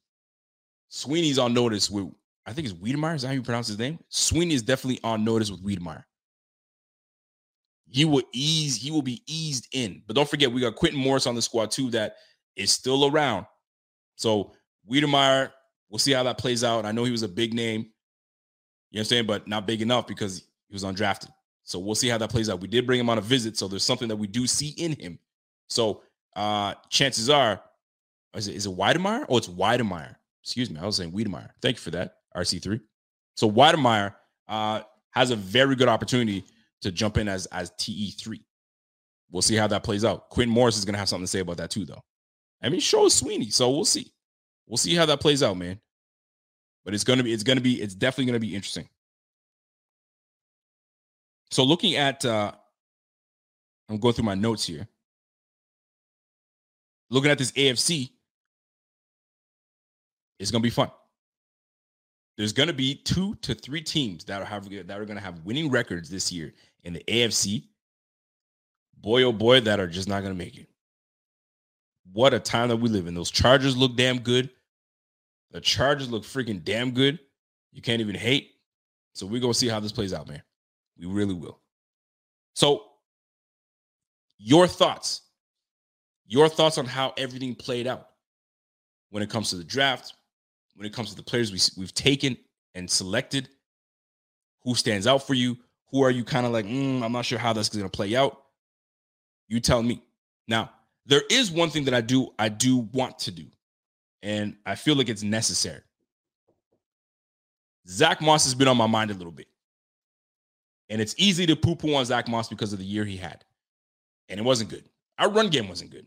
[0.89, 2.11] Sweeney's on notice with
[2.47, 3.13] I think it's Wiedemeyer.
[3.13, 3.99] Is that how you pronounce his name?
[4.09, 6.03] Sweeney is definitely on notice with Wiedemeyer.
[7.89, 8.75] He will ease.
[8.75, 10.03] He will be eased in.
[10.07, 11.89] But don't forget, we got Quintin Morris on the squad too.
[11.91, 12.15] That
[12.55, 13.45] is still around.
[14.15, 14.53] So
[14.89, 15.51] Wiedemeyer,
[15.89, 16.85] we'll see how that plays out.
[16.85, 19.81] I know he was a big name, you know what I'm saying, but not big
[19.81, 21.29] enough because he was undrafted.
[21.63, 22.61] So we'll see how that plays out.
[22.61, 24.93] We did bring him on a visit, so there's something that we do see in
[24.93, 25.19] him.
[25.69, 26.01] So
[26.35, 27.61] uh chances are,
[28.35, 29.25] is it is it Weidemeyer?
[29.29, 30.15] Oh, it's Weidemeyer.
[30.43, 31.49] Excuse me, I was saying Wiedemeyer.
[31.61, 32.79] Thank you for that, RC3.
[33.35, 34.15] So Weidemeyer
[34.47, 34.81] uh
[35.11, 36.45] has a very good opportunity
[36.81, 38.39] to jump in as as TE3.
[39.31, 40.29] We'll see how that plays out.
[40.29, 42.01] Quinn Morris is gonna have something to say about that too, though.
[42.61, 44.11] I mean, show Sweeney, so we'll see.
[44.67, 45.79] We'll see how that plays out, man.
[46.85, 48.87] But it's gonna be, it's gonna be, it's definitely gonna be interesting.
[51.51, 52.51] So looking at uh
[53.89, 54.87] I'm going through my notes here.
[57.09, 58.09] Looking at this AFC,
[60.39, 60.91] it's gonna be fun.
[62.37, 65.71] There's gonna be two to three teams that are have that are gonna have winning
[65.71, 66.53] records this year
[66.83, 67.65] in the AFC.
[68.99, 70.67] Boy, oh boy, that are just not gonna make it.
[72.13, 73.13] What a time that we live in.
[73.13, 74.49] Those Chargers look damn good.
[75.51, 77.19] The Chargers look freaking damn good.
[77.71, 78.51] You can't even hate.
[79.13, 80.41] So we're gonna see how this plays out, man.
[80.97, 81.59] We really will.
[82.53, 82.83] So,
[84.39, 85.21] your thoughts,
[86.25, 88.09] your thoughts on how everything played out
[89.09, 90.13] when it comes to the draft,
[90.75, 92.37] when it comes to the players we, we've taken
[92.75, 93.49] and selected,
[94.63, 95.57] who stands out for you?
[95.91, 98.15] Who are you kind of like, mm, I'm not sure how that's going to play
[98.15, 98.41] out?
[99.47, 100.03] You tell me.
[100.47, 100.71] Now,
[101.05, 103.45] there is one thing that I do I do want to do,
[104.21, 105.81] and I feel like it's necessary.
[107.87, 109.47] Zach Moss has been on my mind a little bit.
[110.89, 113.43] And it's easy to poo-poo on Zach Moss because of the year he had.
[114.29, 114.83] And it wasn't good.
[115.19, 116.05] Our run game wasn't good.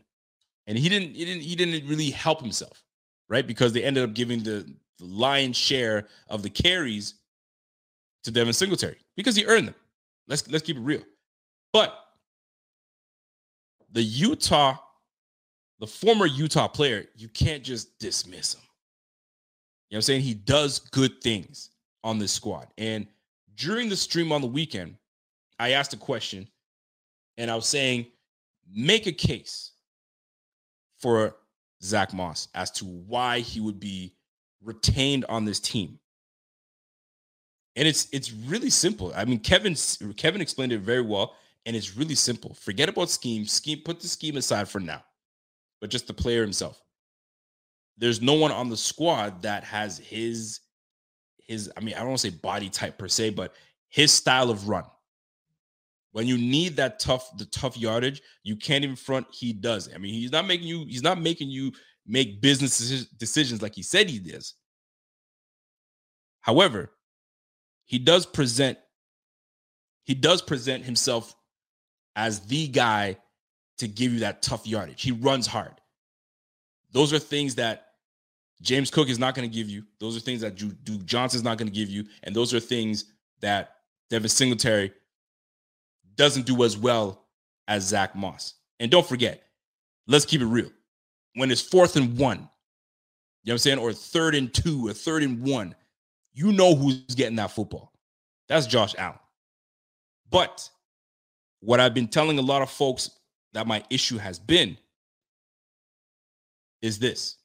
[0.67, 2.83] And he didn't, he didn't, he didn't really help himself,
[3.29, 3.45] right?
[3.45, 7.15] Because they ended up giving the, the lion's share of the carries
[8.23, 9.75] to Devin Singletary because he earned them.
[10.27, 11.01] Let's let's keep it real.
[11.73, 11.97] But
[13.91, 14.77] the Utah,
[15.79, 18.61] the former Utah player, you can't just dismiss him.
[19.89, 20.21] You know what I'm saying?
[20.21, 21.71] He does good things
[22.03, 22.67] on this squad.
[22.77, 23.07] And
[23.55, 24.95] during the stream on the weekend,
[25.59, 26.47] I asked a question
[27.37, 28.07] and I was saying,
[28.73, 29.71] make a case
[30.97, 31.35] for
[31.83, 34.15] Zach Moss as to why he would be
[34.63, 35.99] retained on this team.
[37.75, 39.13] And it's it's really simple.
[39.15, 39.75] I mean, Kevin
[40.17, 42.53] Kevin explained it very well, and it's really simple.
[42.53, 43.45] Forget about scheme.
[43.45, 45.03] Scheme, put the scheme aside for now,
[45.79, 46.81] but just the player himself.
[47.97, 50.59] There's no one on the squad that has his
[51.51, 53.53] his, I mean, I don't want to say body type per se, but
[53.89, 54.85] his style of run.
[56.13, 59.27] When you need that tough, the tough yardage, you can't even front.
[59.31, 59.89] He does.
[59.93, 61.71] I mean, he's not making you, he's not making you
[62.07, 64.55] make business decisions like he said he does.
[66.41, 66.91] However,
[67.91, 68.77] he does present,
[70.05, 71.35] he does present himself
[72.15, 73.17] as the guy
[73.79, 75.01] to give you that tough yardage.
[75.01, 75.73] He runs hard.
[76.93, 77.87] Those are things that
[78.61, 79.83] James Cook is not going to give you.
[79.99, 82.05] Those are things that Duke Johnson is not going to give you.
[82.23, 83.11] And those are things
[83.41, 83.75] that
[84.09, 84.93] Devin Singletary
[86.15, 87.25] doesn't do as well
[87.67, 88.53] as Zach Moss.
[88.79, 89.43] And don't forget,
[90.07, 90.71] let's keep it real.
[91.35, 92.37] When it's fourth and one,
[93.43, 93.79] you know what I'm saying?
[93.79, 95.75] Or third and two, or third and one,
[96.33, 97.91] you know who's getting that football.
[98.47, 99.19] That's Josh Allen.
[100.29, 100.69] But
[101.59, 103.11] what I've been telling a lot of folks
[103.53, 104.77] that my issue has been
[106.81, 107.37] is this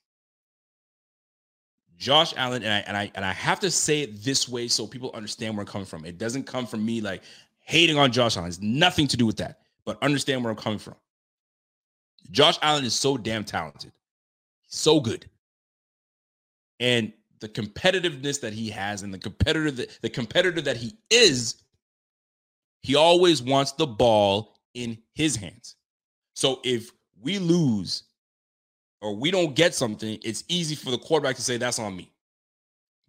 [1.99, 4.87] Josh Allen, and I and I and I have to say it this way so
[4.87, 6.05] people understand where I'm coming from.
[6.05, 7.22] It doesn't come from me like
[7.61, 8.49] hating on Josh Allen.
[8.49, 9.61] It's nothing to do with that.
[9.84, 10.97] But understand where I'm coming from.
[12.30, 13.93] Josh Allen is so damn talented,
[14.66, 15.28] so good,
[16.80, 17.12] and
[17.47, 21.62] the competitiveness that he has, and the competitor that the competitor that he is,
[22.82, 25.76] he always wants the ball in his hands.
[26.34, 26.90] So if
[27.20, 28.05] we lose
[29.01, 32.12] or we don't get something, it's easy for the quarterback to say that's on me.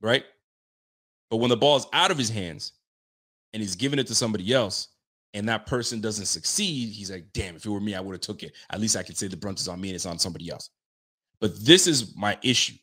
[0.02, 0.24] Right?
[1.30, 2.74] But when the ball is out of his hands
[3.54, 4.90] and he's giving it to somebody else
[5.34, 8.22] and that person doesn't succeed, he's like, damn, if it were me, I would have
[8.22, 8.54] took it.
[8.70, 10.70] At least I could say the brunt is on me and it's on somebody else.
[11.42, 12.76] But this is my issue.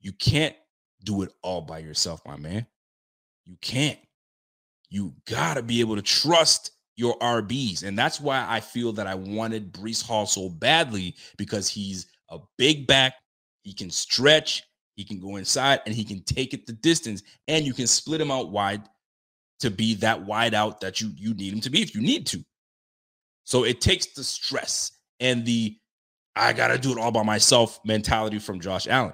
[0.00, 0.56] You can't
[1.04, 2.66] do it all by yourself, my man.
[3.44, 3.98] You can't.
[4.88, 7.84] You got to be able to trust your RBs.
[7.84, 12.38] And that's why I feel that I wanted Breece Hall so badly because he's a
[12.58, 13.14] big back.
[13.62, 14.64] He can stretch,
[14.96, 17.22] he can go inside, and he can take it the distance.
[17.48, 18.82] And you can split him out wide
[19.60, 22.26] to be that wide out that you you need him to be if you need
[22.28, 22.44] to.
[23.44, 25.76] So it takes the stress and the
[26.36, 29.12] I gotta do it all by myself mentality from Josh Allen.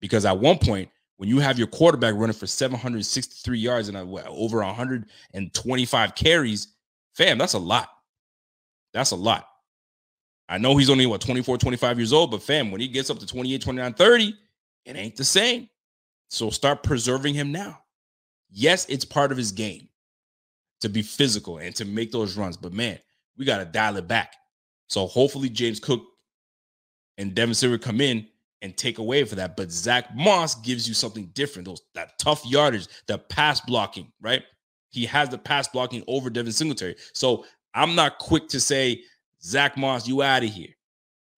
[0.00, 4.58] Because at one point, when you have your quarterback running for 763 yards and over
[4.58, 6.68] 125 carries,
[7.14, 7.88] fam, that's a lot.
[8.92, 9.48] That's a lot.
[10.48, 13.18] I know he's only what 24, 25 years old, but fam, when he gets up
[13.18, 14.34] to 28, 29, 30,
[14.84, 15.68] it ain't the same.
[16.28, 17.78] So start preserving him now.
[18.50, 19.88] Yes, it's part of his game
[20.80, 22.98] to be physical and to make those runs, but man,
[23.36, 24.34] we got to dial it back.
[24.88, 26.02] So hopefully James Cook
[27.18, 28.28] and Devin Silver come in
[28.66, 29.56] and take away for that.
[29.56, 31.66] But Zach Moss gives you something different.
[31.66, 34.42] Those that tough yardage, the pass blocking, right?
[34.90, 36.96] He has the pass blocking over Devin Singletary.
[37.14, 39.02] So I'm not quick to say,
[39.40, 40.70] Zach Moss, you out of here.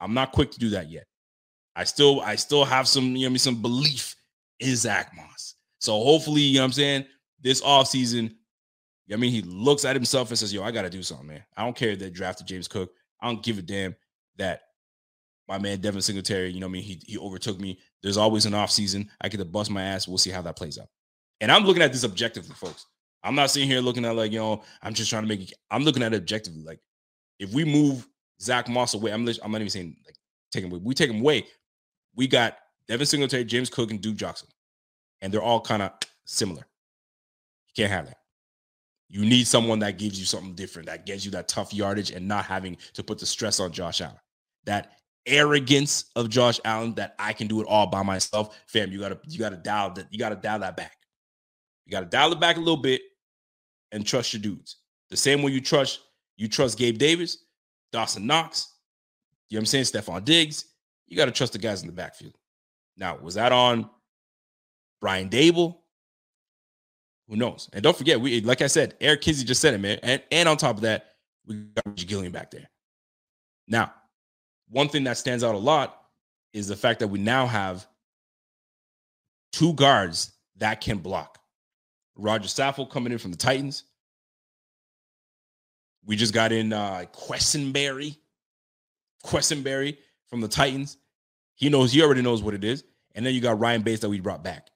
[0.01, 1.05] I'm not quick to do that yet.
[1.77, 4.17] I still, I still have some, you know, me some belief
[4.61, 5.55] in Zach Moss.
[5.81, 7.05] So hopefully, you know what I'm saying,
[7.43, 8.35] this offseason,
[9.13, 11.45] I mean, he looks at himself and says, Yo, I gotta do something, man.
[11.57, 12.91] I don't care that drafted James Cook.
[13.21, 13.95] I don't give a damn
[14.37, 14.63] that
[15.49, 17.79] my man Devin Singletary, you know, I mean, he he overtook me.
[18.03, 19.09] There's always an off season.
[19.21, 20.07] I get to bust my ass.
[20.07, 20.89] We'll see how that plays out.
[21.41, 22.87] And I'm looking at this objectively, folks.
[23.25, 25.53] I'm not sitting here looking at like, you know, I'm just trying to make it.
[25.71, 26.63] I'm looking at it objectively.
[26.63, 26.81] Like,
[27.39, 28.07] if we move
[28.41, 30.17] Zach Moss away, I'm I'm not even saying like
[30.53, 30.81] take him away.
[30.83, 31.47] We take him away.
[32.15, 34.49] We got Devin Singletary, James Cook, and Duke Jackson,
[35.21, 35.93] and they're all kind of
[36.25, 36.67] similar.
[37.69, 38.19] You can't have that.
[39.09, 42.29] You need someone that gives you something different, that gives you that tough yardage and
[42.29, 44.17] not having to put the stress on Josh Allen.
[44.65, 44.98] That
[45.29, 48.91] arrogance of Josh Allen that I can do it all by myself, fam.
[48.91, 50.97] You gotta you gotta dial that you gotta dial that back.
[51.87, 53.03] You gotta dial it back a little bit
[53.93, 54.77] and trust your dudes.
[55.11, 56.01] The same way you trust
[56.37, 57.39] you trust Gabe Davis,
[57.93, 58.75] Dawson Knox.
[59.49, 59.85] You know what I'm saying?
[59.85, 60.65] Stefon Diggs.
[61.07, 62.35] You gotta trust the guys in the backfield.
[62.97, 63.89] Now, was that on
[65.01, 65.79] Brian Daboll?
[67.29, 67.69] Who knows?
[67.73, 69.99] And don't forget, we like I said, Eric Kinsey just said it, man.
[70.03, 71.15] And, and on top of that,
[71.47, 72.69] we got Gilliam back there.
[73.67, 73.93] Now,
[74.71, 76.03] one thing that stands out a lot
[76.53, 77.87] is the fact that we now have
[79.53, 81.39] two guards that can block.
[82.17, 83.85] Roger Saffold coming in from the Titans.
[86.05, 88.17] We just got in uh Quessenberry.
[89.25, 89.99] Quessenberry
[90.29, 90.97] from the Titans.
[91.55, 92.85] He knows, he already knows what it is.
[93.15, 94.69] And then you got Ryan Bates that we brought back.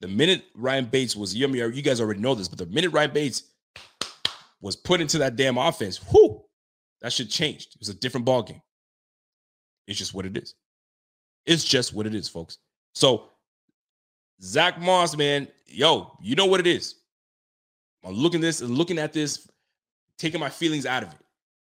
[0.00, 3.44] The minute Ryan Bates was, you guys already know this, but the minute Ryan Bates
[4.60, 6.44] was put into that damn offense, whoo,
[7.00, 7.74] that shit changed.
[7.74, 8.60] It was a different ball game.
[9.88, 10.54] It's just what it is.
[11.46, 12.58] It's just what it is, folks.
[12.92, 13.30] So
[14.42, 16.96] Zach Moss, man, yo, you know what it is.
[18.04, 19.48] I'm looking this and looking at this,
[20.18, 21.18] taking my feelings out of it.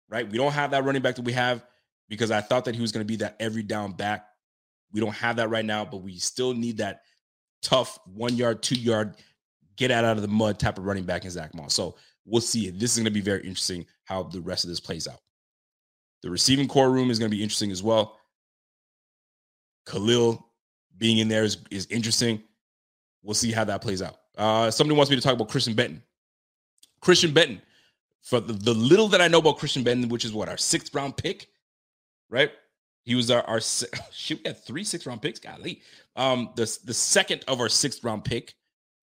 [0.07, 0.29] Right?
[0.29, 1.65] We don't have that running back that we have
[2.09, 4.27] because I thought that he was going to be that every down back.
[4.91, 7.01] We don't have that right now, but we still need that
[7.61, 9.15] tough one yard, two yard,
[9.77, 11.73] get out out of the mud type of running back in Zach Moss.
[11.73, 11.95] So
[12.25, 12.69] we'll see.
[12.69, 15.21] This is going to be very interesting how the rest of this plays out.
[16.23, 18.17] The receiving core room is going to be interesting as well.
[19.87, 20.47] Khalil
[20.97, 22.41] being in there is, is interesting.
[23.23, 24.17] We'll see how that plays out.
[24.37, 26.01] Uh, somebody wants me to talk about Christian Benford.
[27.01, 27.61] Christian Benford,
[28.21, 30.93] for the, the little that I know about Christian Benford, which is what our sixth
[30.93, 31.47] round pick,
[32.29, 32.51] right?
[33.03, 33.59] He was our, our
[34.11, 35.39] shoot, we had three sixth round picks.
[35.39, 35.81] Golly.
[36.15, 38.53] Um, the, the second of our sixth round pick,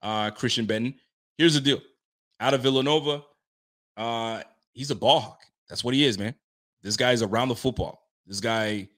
[0.03, 0.95] uh, Christian Benford.
[1.37, 1.81] Here's the deal.
[2.41, 3.25] Out of Villanova,
[3.97, 4.43] uh,
[4.73, 5.41] he's a ball hawk.
[5.69, 6.35] That's what he is, man.
[6.83, 8.09] This guy is around the football.
[8.27, 8.89] This guy,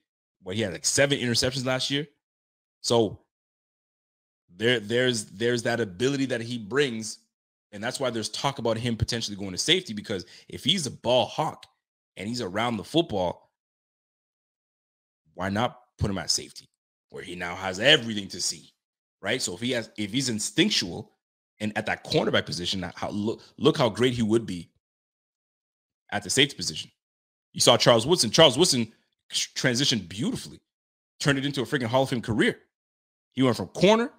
[0.43, 2.07] what he had like seven interceptions last year.
[2.81, 3.19] So
[4.55, 7.19] there, there's there's that ability that he brings,
[7.71, 10.91] and that's why there's talk about him potentially going to safety because if he's a
[10.91, 11.65] ball hawk
[12.17, 13.51] and he's around the football,
[15.33, 16.67] why not put him at safety
[17.09, 18.73] where he now has everything to see,
[19.21, 19.41] right?
[19.41, 21.11] So if he has if he's instinctual
[21.59, 24.69] and at that cornerback position, how look look how great he would be
[26.11, 26.91] at the safety position.
[27.53, 28.31] You saw Charles Woodson.
[28.31, 28.91] Charles Woodson
[29.31, 30.59] transitioned beautifully,
[31.19, 32.59] turned it into a freaking Hall of Fame career.
[33.33, 34.11] He went from corner,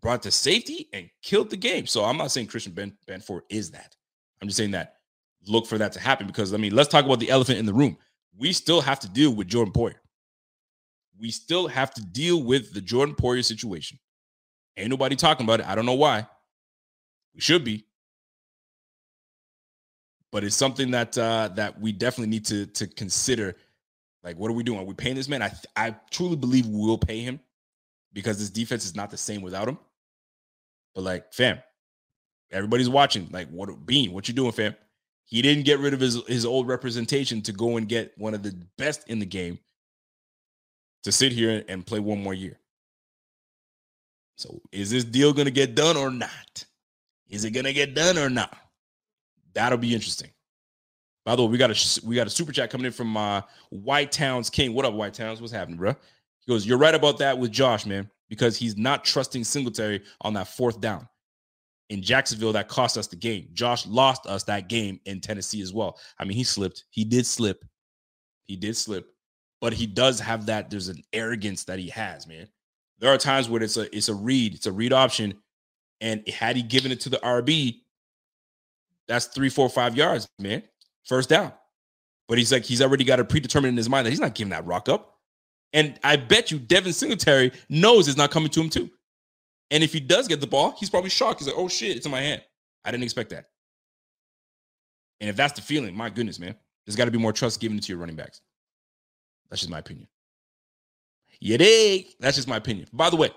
[0.00, 1.86] brought to safety, and killed the game.
[1.86, 3.96] So I'm not saying Christian ben- Benford is that.
[4.40, 4.96] I'm just saying that
[5.46, 7.74] look for that to happen because I mean, let's talk about the elephant in the
[7.74, 7.96] room.
[8.36, 9.94] We still have to deal with Jordan Poyer.
[11.18, 13.98] We still have to deal with the Jordan Poyer situation.
[14.76, 15.66] Ain't nobody talking about it.
[15.66, 16.26] I don't know why.
[17.34, 17.84] We should be
[20.32, 23.56] but it's something that uh, that we definitely need to to consider.
[24.24, 24.80] Like, what are we doing?
[24.80, 25.42] Are we paying this man?
[25.42, 27.40] I I truly believe we will pay him
[28.12, 29.78] because this defense is not the same without him.
[30.94, 31.60] But like, fam,
[32.52, 33.28] everybody's watching.
[33.32, 34.12] Like, what Beane?
[34.12, 34.76] What you doing, fam?
[35.24, 38.42] He didn't get rid of his his old representation to go and get one of
[38.44, 39.58] the best in the game.
[41.04, 42.58] to sit here and play one more year.
[44.36, 46.66] So is this deal going to get done or not?
[47.30, 48.56] Is it going to get done or not?
[49.54, 50.30] That'll be interesting.
[51.24, 53.42] By the way, we got a we got a super chat coming in from uh,
[53.70, 54.74] White Towns King.
[54.74, 55.40] What up, White Towns?
[55.40, 55.90] What's happening, bro?
[55.90, 60.32] He goes, "You're right about that with Josh, man, because he's not trusting Singletary on
[60.34, 61.06] that fourth down
[61.90, 62.52] in Jacksonville.
[62.52, 63.48] That cost us the game.
[63.52, 65.98] Josh lost us that game in Tennessee as well.
[66.18, 66.84] I mean, he slipped.
[66.90, 67.64] He did slip.
[68.46, 69.12] He did slip,
[69.60, 70.70] but he does have that.
[70.70, 72.48] There's an arrogance that he has, man.
[72.98, 75.34] There are times where it's a it's a read, it's a read option,
[76.00, 77.80] and had he given it to the RB,
[79.10, 80.62] that's three, four, five yards, man.
[81.04, 81.52] First down.
[82.28, 84.50] But he's like, he's already got it predetermined in his mind that he's not giving
[84.50, 85.18] that rock up.
[85.72, 88.88] And I bet you Devin Singletary knows it's not coming to him too.
[89.72, 91.40] And if he does get the ball, he's probably shocked.
[91.40, 92.42] He's like, oh shit, it's in my hand.
[92.84, 93.46] I didn't expect that.
[95.20, 96.54] And if that's the feeling, my goodness, man,
[96.86, 98.40] there's got to be more trust given to your running backs.
[99.48, 100.06] That's just my opinion.
[101.40, 102.06] You dig?
[102.20, 102.86] That's just my opinion.
[102.92, 103.30] By the way,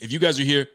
[0.00, 0.66] if you guys are here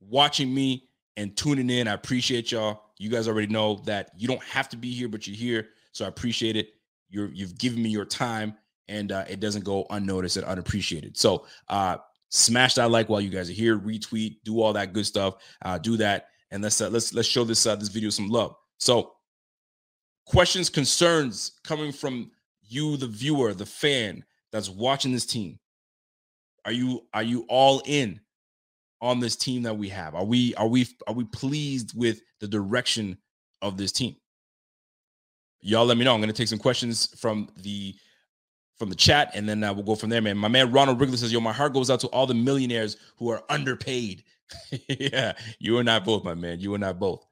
[0.00, 2.89] watching me and tuning in, I appreciate y'all.
[3.00, 6.04] You guys already know that you don't have to be here, but you're here, so
[6.04, 6.74] I appreciate it.
[7.08, 8.54] You're you've given me your time,
[8.88, 11.16] and uh, it doesn't go unnoticed and unappreciated.
[11.16, 11.96] So uh,
[12.28, 15.36] smash that like while you guys are here, retweet, do all that good stuff.
[15.64, 18.54] Uh, do that, and let's uh, let's let's show this uh, this video some love.
[18.76, 19.14] So,
[20.26, 22.30] questions, concerns coming from
[22.60, 24.22] you, the viewer, the fan
[24.52, 25.58] that's watching this team.
[26.66, 28.20] Are you are you all in
[29.00, 30.14] on this team that we have?
[30.14, 33.18] Are we are we are we pleased with the direction
[33.62, 34.16] of this team?
[35.60, 36.14] Y'all let me know.
[36.14, 37.94] I'm to take some questions from the
[38.78, 40.38] from the chat and then uh, we'll go from there, man.
[40.38, 43.30] My man Ronald Wrigley says, "Yo, my heart goes out to all the millionaires who
[43.30, 44.24] are underpaid."
[44.88, 46.60] yeah, you and I both, my man.
[46.60, 47.24] You and I both.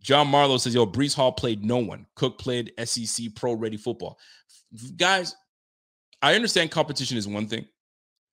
[0.00, 2.06] John Marlowe says, "Yo, Breece Hall played no one.
[2.14, 4.18] Cook played SEC pro ready football."
[4.96, 5.36] Guys,
[6.22, 7.66] I understand competition is one thing,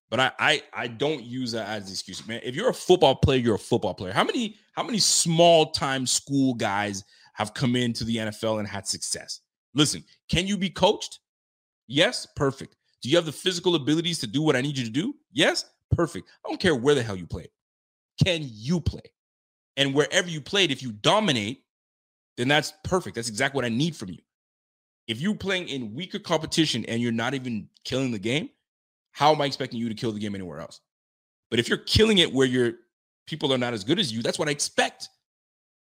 [0.09, 2.41] but I I I don't use that as an excuse, man.
[2.43, 4.13] If you're a football player, you're a football player.
[4.13, 7.03] How many how many small time school guys
[7.33, 9.41] have come into the NFL and had success?
[9.73, 11.19] Listen, can you be coached?
[11.87, 12.75] Yes, perfect.
[13.01, 15.13] Do you have the physical abilities to do what I need you to do?
[15.31, 16.27] Yes, perfect.
[16.45, 17.47] I don't care where the hell you play.
[18.23, 19.01] Can you play?
[19.77, 21.63] And wherever you played, if you dominate,
[22.35, 23.15] then that's perfect.
[23.15, 24.19] That's exactly what I need from you.
[25.07, 28.49] If you're playing in weaker competition and you're not even killing the game,
[29.11, 30.81] how am I expecting you to kill the game anywhere else?
[31.49, 32.73] But if you're killing it where your
[33.25, 35.09] people are not as good as you, that's what I expect.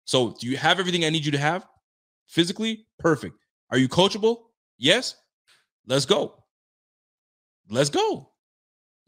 [0.06, 1.68] So, do you have everything I need you to have?
[2.28, 3.36] Physically, perfect.
[3.70, 4.38] Are you coachable?
[4.78, 5.16] Yes.
[5.86, 6.44] Let's go.
[7.70, 8.32] Let's go.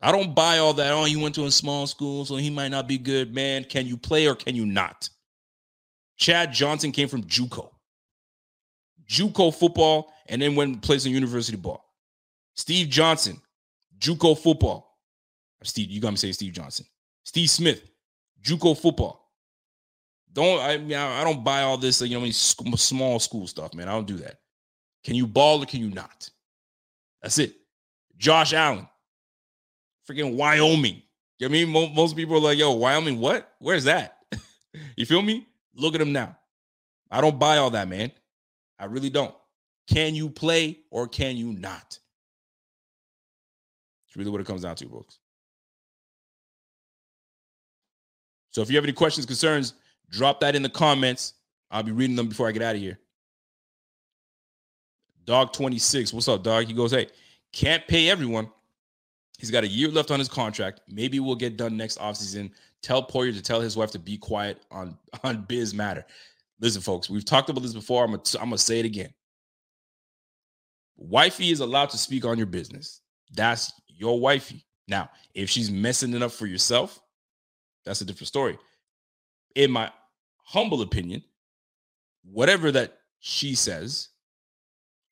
[0.02, 0.92] I don't buy all that.
[0.92, 3.34] Oh, you went to a small school, so he might not be good.
[3.34, 5.10] Man, can you play or can you not?
[6.18, 7.70] Chad Johnson came from JUCO.
[9.08, 11.86] JUCO football, and then went and plays in university ball.
[12.56, 13.42] Steve Johnson,
[14.02, 14.98] JUCO football.
[15.64, 16.86] Steve, you got me say Steve Johnson.
[17.24, 17.84] Steve Smith,
[18.44, 19.22] JUCO football.
[20.34, 20.78] Don't I?
[20.78, 22.02] Mean I don't buy all this.
[22.02, 23.88] You know, small school stuff, man.
[23.88, 24.40] I don't do that.
[25.04, 26.30] Can you ball or can you not?
[27.22, 27.54] That's it.
[28.18, 28.88] Josh Allen,
[30.10, 31.02] freaking Wyoming.
[31.38, 31.94] You know I mean?
[31.94, 33.54] Most people are like, "Yo, Wyoming, what?
[33.60, 34.18] Where's that?"
[34.96, 35.48] you feel me?
[35.76, 36.38] Look at him now.
[37.10, 38.12] I don't buy all that, man.
[38.80, 39.36] I really don't.
[39.88, 42.00] Can you play or can you not?
[44.12, 45.20] It's really what it comes down to, folks.
[48.50, 49.76] So if you have any questions, concerns,
[50.10, 51.36] drop that in the comments.
[51.72, 53.00] I'll be reading them before I get out of here.
[55.24, 56.12] Dog 26.
[56.12, 56.66] What's up, dog?
[56.66, 57.08] He goes, Hey,
[57.54, 58.52] can't pay everyone.
[59.38, 60.82] He's got a year left on his contract.
[60.90, 62.52] Maybe we'll get done next offseason.
[62.82, 66.06] Tell Poyer to tell his wife to be quiet on, on biz matter.
[66.60, 68.04] Listen, folks, we've talked about this before.
[68.04, 69.14] I'm going to say it again.
[70.98, 73.00] Wifey is allowed to speak on your business.
[73.34, 73.72] That's
[74.02, 74.66] your wifey.
[74.88, 77.00] Now, if she's messing it up for yourself,
[77.86, 78.58] that's a different story.
[79.56, 79.92] In my
[80.44, 81.24] humble opinion,
[82.24, 84.10] whatever that she says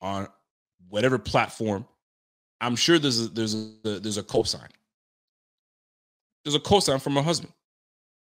[0.00, 0.26] on
[0.88, 1.86] whatever platform,
[2.60, 4.68] I'm sure there's a, there's a there's a cosign.
[6.44, 7.52] There's a cosign from her husband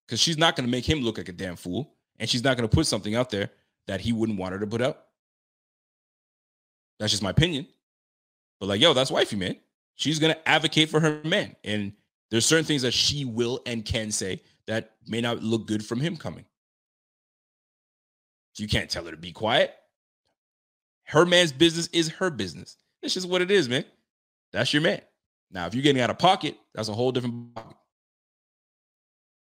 [0.06, 2.58] because she's not going to make him look like a damn fool and she's not
[2.58, 3.52] going to put something out there
[3.86, 5.04] that he wouldn't want her to put out.
[7.00, 7.68] That's just my opinion.
[8.60, 9.58] But like, yo, that's wifey, man.
[9.98, 11.56] She's going to advocate for her man.
[11.64, 11.92] And
[12.32, 16.00] there's certain things that she will and can say that may not look good from
[16.00, 16.46] him coming.
[18.58, 19.76] You can't tell her to be quiet.
[21.04, 22.78] Her man's business is her business.
[23.04, 23.86] It's just what it is, man.
[24.52, 25.02] That's your man.
[25.52, 27.78] Now, if you're getting out of pocket, that's a whole different pocket.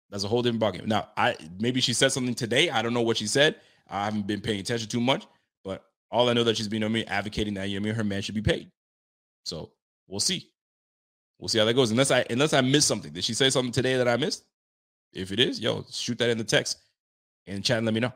[0.10, 0.86] That's a whole different ballgame.
[0.86, 2.70] Now, I maybe she said something today.
[2.70, 3.56] I don't know what she said.
[3.89, 5.26] I haven't been paying attention too much,
[5.64, 8.22] but all I know that she's been on me advocating that you know, her man
[8.22, 8.70] should be paid.
[9.43, 9.72] So
[10.08, 10.51] we'll see.
[11.39, 11.91] We'll see how that goes.
[11.91, 13.12] Unless I unless I missed something.
[13.12, 14.45] Did she say something today that I missed?
[15.14, 16.78] If it is, yo, shoot that in the text
[17.47, 18.14] and chat and let me know.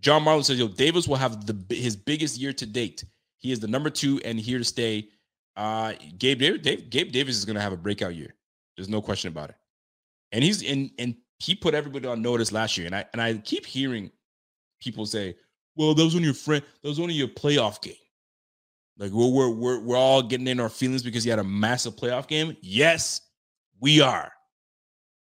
[0.00, 3.04] John Marlon says, "Yo, Davis will have the his biggest year to date.
[3.38, 5.08] He is the number two and here to stay.
[5.56, 8.34] Uh, Gabe Dave, Gabe Davis is going to have a breakout year.
[8.76, 9.56] There's no question about it.
[10.30, 12.86] And he's in, and he put everybody on notice last year.
[12.86, 14.10] And I and I keep hearing
[14.80, 15.36] people say,
[15.78, 16.62] "Well, that was only your friend.
[16.82, 17.94] That was only your playoff game."
[18.98, 21.96] Like we're we're we're, we're all getting in our feelings because he had a massive
[21.96, 22.56] playoff game.
[22.60, 23.22] Yes,
[23.80, 24.30] we are,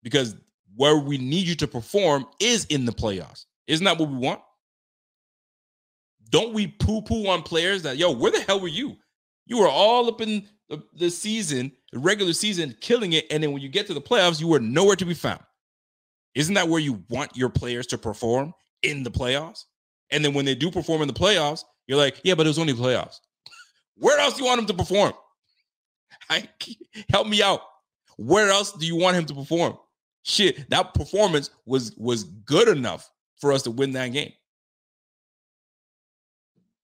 [0.03, 0.35] because
[0.75, 3.45] where we need you to perform is in the playoffs.
[3.67, 4.41] Isn't that what we want?
[6.29, 8.97] Don't we poo poo on players that, yo, where the hell were you?
[9.45, 13.25] You were all up in the, the season, the regular season, killing it.
[13.31, 15.41] And then when you get to the playoffs, you were nowhere to be found.
[16.35, 18.53] Isn't that where you want your players to perform
[18.83, 19.63] in the playoffs?
[20.11, 22.59] And then when they do perform in the playoffs, you're like, yeah, but it was
[22.59, 23.19] only playoffs.
[23.95, 25.13] Where else do you want him to perform?
[26.29, 26.47] I,
[27.09, 27.61] help me out.
[28.17, 29.77] Where else do you want him to perform?
[30.23, 34.33] Shit, that performance was was good enough for us to win that game.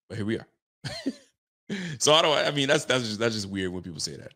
[0.07, 0.47] But here we are.
[1.99, 2.37] so I don't.
[2.37, 4.33] I mean, that's that's just that's just weird when people say that.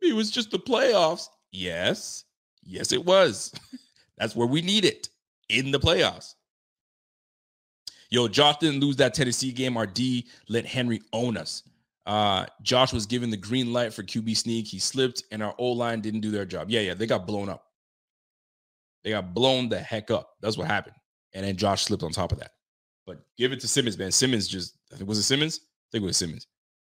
[0.00, 1.26] It was just the playoffs.
[1.50, 2.24] Yes,
[2.62, 3.52] yes, it was.
[4.16, 5.08] that's where we need it
[5.48, 6.34] in the playoffs.
[8.14, 9.76] Yo, Josh didn't lose that Tennessee game.
[9.76, 11.64] Our D let Henry own us.
[12.06, 14.68] Uh, Josh was given the green light for QB sneak.
[14.68, 16.70] He slipped, and our O line didn't do their job.
[16.70, 17.64] Yeah, yeah, they got blown up.
[19.02, 20.36] They got blown the heck up.
[20.40, 20.94] That's what happened.
[21.32, 22.52] And then Josh slipped on top of that.
[23.04, 24.12] But give it to Simmons, man.
[24.12, 25.58] Simmons just, I think was it Simmons?
[25.64, 26.46] I think it was Simmons.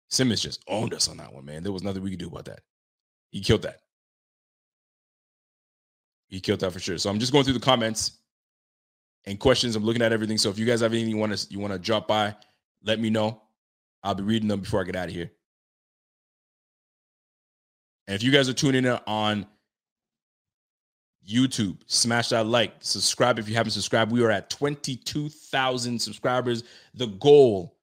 [0.09, 1.61] Simmons just owned us on that one, man.
[1.61, 2.61] There was nothing we could do about that.
[3.31, 3.81] He killed that.
[6.29, 6.97] He killed that for sure.
[6.97, 8.19] So I'm just going through the comments
[9.27, 9.75] and questions.
[9.75, 10.37] I'm looking at everything.
[10.37, 12.35] So if you guys have anything you want to you want to drop by,
[12.83, 13.41] let me know.
[14.03, 15.29] I'll be reading them before I get out of here.
[18.07, 19.45] And if you guys are tuning in on
[21.27, 24.13] YouTube, smash that like, subscribe if you haven't subscribed.
[24.13, 26.63] We are at 22,000 subscribers.
[26.93, 27.75] The goal,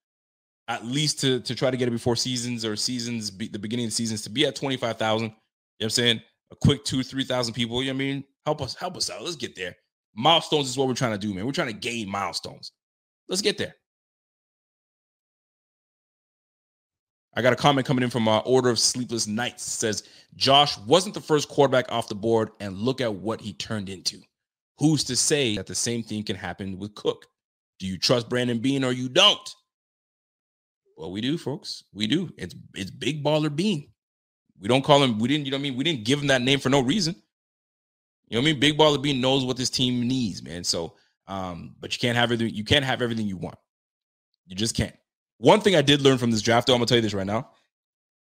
[0.67, 3.85] at least to, to try to get it before seasons or seasons, be, the beginning
[3.85, 5.25] of seasons, to be at 25,000.
[5.25, 5.35] You know
[5.77, 6.23] what I'm saying?
[6.53, 7.83] A quick two, 3,000 people.
[7.83, 8.25] You know what I mean?
[8.47, 9.23] Help us, help us out.
[9.23, 9.77] Let's get there.
[10.15, 11.45] Milestones is what we're trying to do, man.
[11.45, 12.73] We're trying to gain milestones.
[13.29, 13.75] Let's get there.
[17.37, 19.65] I got a comment coming in from uh, Order of Sleepless Nights.
[19.65, 20.05] Says
[20.37, 24.21] Josh wasn't the first quarterback off the board, and look at what he turned into.
[24.79, 27.27] Who's to say that the same thing can happen with Cook?
[27.81, 29.55] Do you trust Brandon Beane or you don't?
[30.97, 31.83] Well, we do, folks.
[31.93, 32.33] We do.
[32.37, 33.89] It's it's Big Baller Beane.
[34.61, 35.19] We don't call him.
[35.19, 35.47] We didn't.
[35.47, 35.77] You know what I mean?
[35.77, 37.17] We didn't give him that name for no reason.
[38.29, 38.61] You know what I mean?
[38.61, 40.65] Big Baller Beane knows what this team needs, man.
[40.65, 40.95] So,
[41.27, 42.55] um, but you can't have everything.
[42.55, 43.59] You can't have everything you want.
[44.47, 44.95] You just can't.
[45.39, 47.27] One thing I did learn from this draft, though, I'm gonna tell you this right
[47.27, 47.51] now,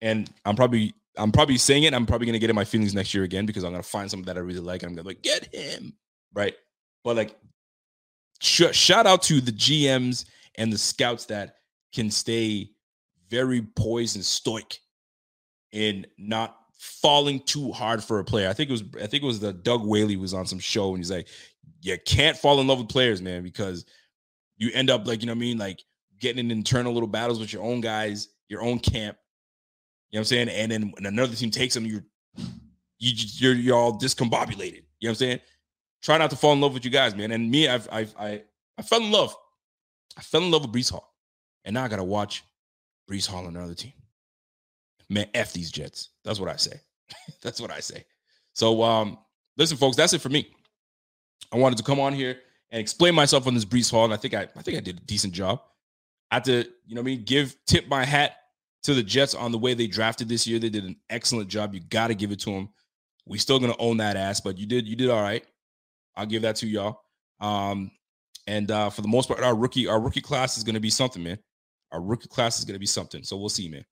[0.01, 1.93] and I'm probably I'm probably saying it.
[1.93, 4.25] I'm probably gonna get in my feelings next year again because I'm gonna find something
[4.25, 5.93] that I really like, and I'm gonna like get him
[6.33, 6.55] right.
[7.03, 7.35] But like,
[8.41, 10.25] sh- shout out to the GMs
[10.55, 11.55] and the scouts that
[11.93, 12.71] can stay
[13.29, 14.79] very poised and stoic
[15.71, 18.49] in not falling too hard for a player.
[18.49, 20.89] I think it was I think it was the Doug Whaley was on some show
[20.89, 21.29] and he's like,
[21.81, 23.85] you can't fall in love with players, man, because
[24.57, 25.81] you end up like you know what I mean, like
[26.19, 29.17] getting in internal little battles with your own guys, your own camp.
[30.11, 30.49] You know what I'm saying?
[30.49, 32.03] And then when another team takes them, you're
[32.99, 34.83] you you're you're all discombobulated.
[34.99, 35.39] You know what I'm saying?
[36.01, 37.31] Try not to fall in love with you guys, man.
[37.31, 38.43] And me, I've I've I
[38.77, 39.33] I fell in love.
[40.17, 41.13] I fell in love with Breece Hall.
[41.63, 42.43] And now I gotta watch
[43.09, 43.93] Breece Hall and another team.
[45.13, 46.09] Man, F these Jets.
[46.25, 46.79] That's what I say.
[47.43, 48.03] that's what I say.
[48.53, 49.19] So um,
[49.57, 50.49] listen, folks, that's it for me.
[51.51, 52.39] I wanted to come on here
[52.71, 54.97] and explain myself on this Breece Hall, and I think I I think I did
[54.97, 55.61] a decent job.
[56.31, 58.37] I have to, you know I mean, give tip my hat
[58.83, 60.57] to the Jets on the way they drafted this year.
[60.57, 61.73] They did an excellent job.
[61.75, 62.69] You got to give it to them.
[63.27, 65.45] We still gonna own that ass, but you did you did all right.
[66.15, 67.01] I'll give that to y'all.
[67.39, 67.91] Um,
[68.47, 71.23] and uh, for the most part, our rookie our rookie class is gonna be something,
[71.23, 71.37] man.
[71.91, 73.23] Our rookie class is gonna be something.
[73.23, 73.85] So we'll see, man.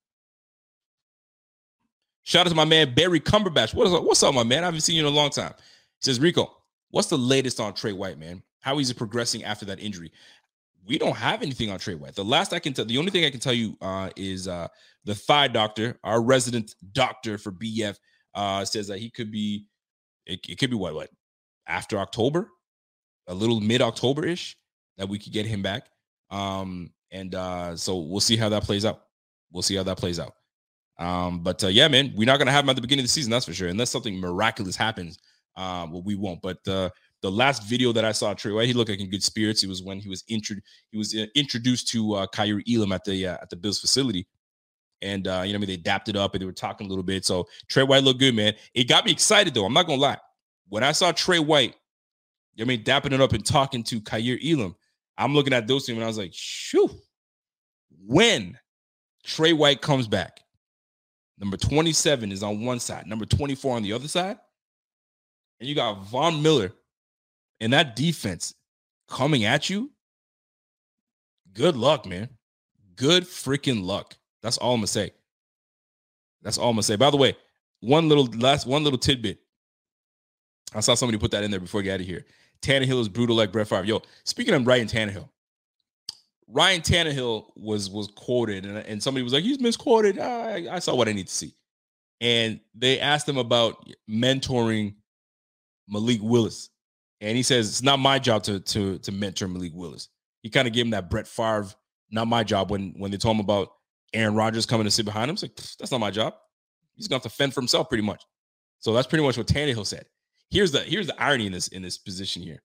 [2.24, 3.74] Shout out to my man Barry Cumberbatch.
[3.74, 4.04] What is up?
[4.04, 4.64] What's up, my man?
[4.64, 5.54] I haven't seen you in a long time.
[5.58, 6.56] He says, Rico,
[6.90, 8.44] what's the latest on Tre White, man?
[8.60, 10.12] How is he progressing after that injury?
[10.88, 12.16] we don't have anything on Tre White.
[12.16, 14.68] The last I can tell, the only thing I can tell you uh, is uh,
[15.06, 17.98] the thigh doctor, our resident doctor for BF,
[18.34, 19.66] uh, says that he could be,
[20.26, 21.10] it, it could be what, what,
[21.68, 22.50] after October,
[23.28, 24.58] a little mid October ish,
[24.98, 25.88] that we could get him back.
[26.30, 29.04] Um, and uh, so we'll see how that plays out.
[29.52, 30.34] We'll see how that plays out.
[31.02, 33.12] Um, but uh, yeah, man, we're not gonna have him at the beginning of the
[33.12, 35.18] season, that's for sure, unless something miraculous happens.
[35.58, 36.42] Uh, well, we won't.
[36.44, 36.92] But uh,
[37.22, 39.64] the last video that I saw Tre White, he looked like in good spirits.
[39.64, 40.58] It was when he was intro-
[40.92, 44.28] he was uh, introduced to uh, Kaiir Elam at the uh, at the Bills facility,
[45.02, 46.90] and uh, you know, I mean, they dapped it up and they were talking a
[46.90, 47.26] little bit.
[47.26, 48.54] So Tre White looked good, man.
[48.76, 49.66] It got me excited though.
[49.66, 50.18] I'm not gonna lie.
[50.70, 51.74] When I saw Tre White,
[52.60, 54.76] I mean, dapping it up and talking to Kaiir Elam,
[55.18, 56.90] I'm looking at those two and I was like, shoo.
[58.06, 58.58] When
[59.24, 60.41] Tre White comes back,
[61.42, 64.38] number 27 is on one side, number 24 on the other side,
[65.60, 66.72] and you got Von Miller
[67.60, 68.54] and that defense
[69.10, 69.92] coming at you.
[71.54, 72.30] Good luck, man.
[72.96, 74.16] Good freaking luck.
[74.42, 75.12] That's all I'm gonna say.
[76.42, 76.96] That's all I'm gonna say.
[76.96, 77.36] By the way,
[77.82, 79.40] one little last one little tidbit.
[80.74, 82.26] I saw somebody put that in there before we get out of here.
[82.62, 83.86] Tannehill is brutal like Brett Favre.
[83.86, 85.28] Yo, speaking of Ryan Tannehill,
[86.52, 90.96] Ryan Tannehill was was quoted, and, and somebody was like, "He's misquoted." I, I saw
[90.96, 91.56] what I need to see,
[92.20, 94.96] and they asked him about mentoring
[95.88, 96.70] Malik Willis,
[97.22, 100.10] and he says it's not my job to to to mentor Malik Willis.
[100.44, 101.70] He kind of gave him that Brett Favre,
[102.10, 102.70] not my job.
[102.70, 103.70] When when they told him about
[104.14, 106.34] Aaron Rodgers coming to sit behind him, it's like that's not my job.
[106.96, 108.26] He's gonna have to fend for himself pretty much.
[108.80, 110.06] So that's pretty much what Tannehill said.
[110.50, 112.62] Here's the here's the irony in this in this position here.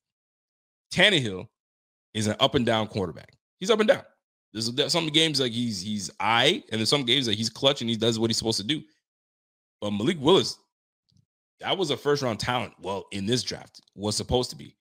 [0.93, 1.47] Tannehill
[2.15, 3.37] is an up and down quarterback.
[3.59, 4.03] He's up and down.
[4.53, 7.91] There's some games like he's he's I, and there's some games that he's clutch and
[7.91, 8.83] he does what he's supposed to do.
[9.81, 10.57] But Malik Willis,
[11.61, 12.73] that was a first round talent.
[12.81, 14.75] Well, in this draft, was supposed to be.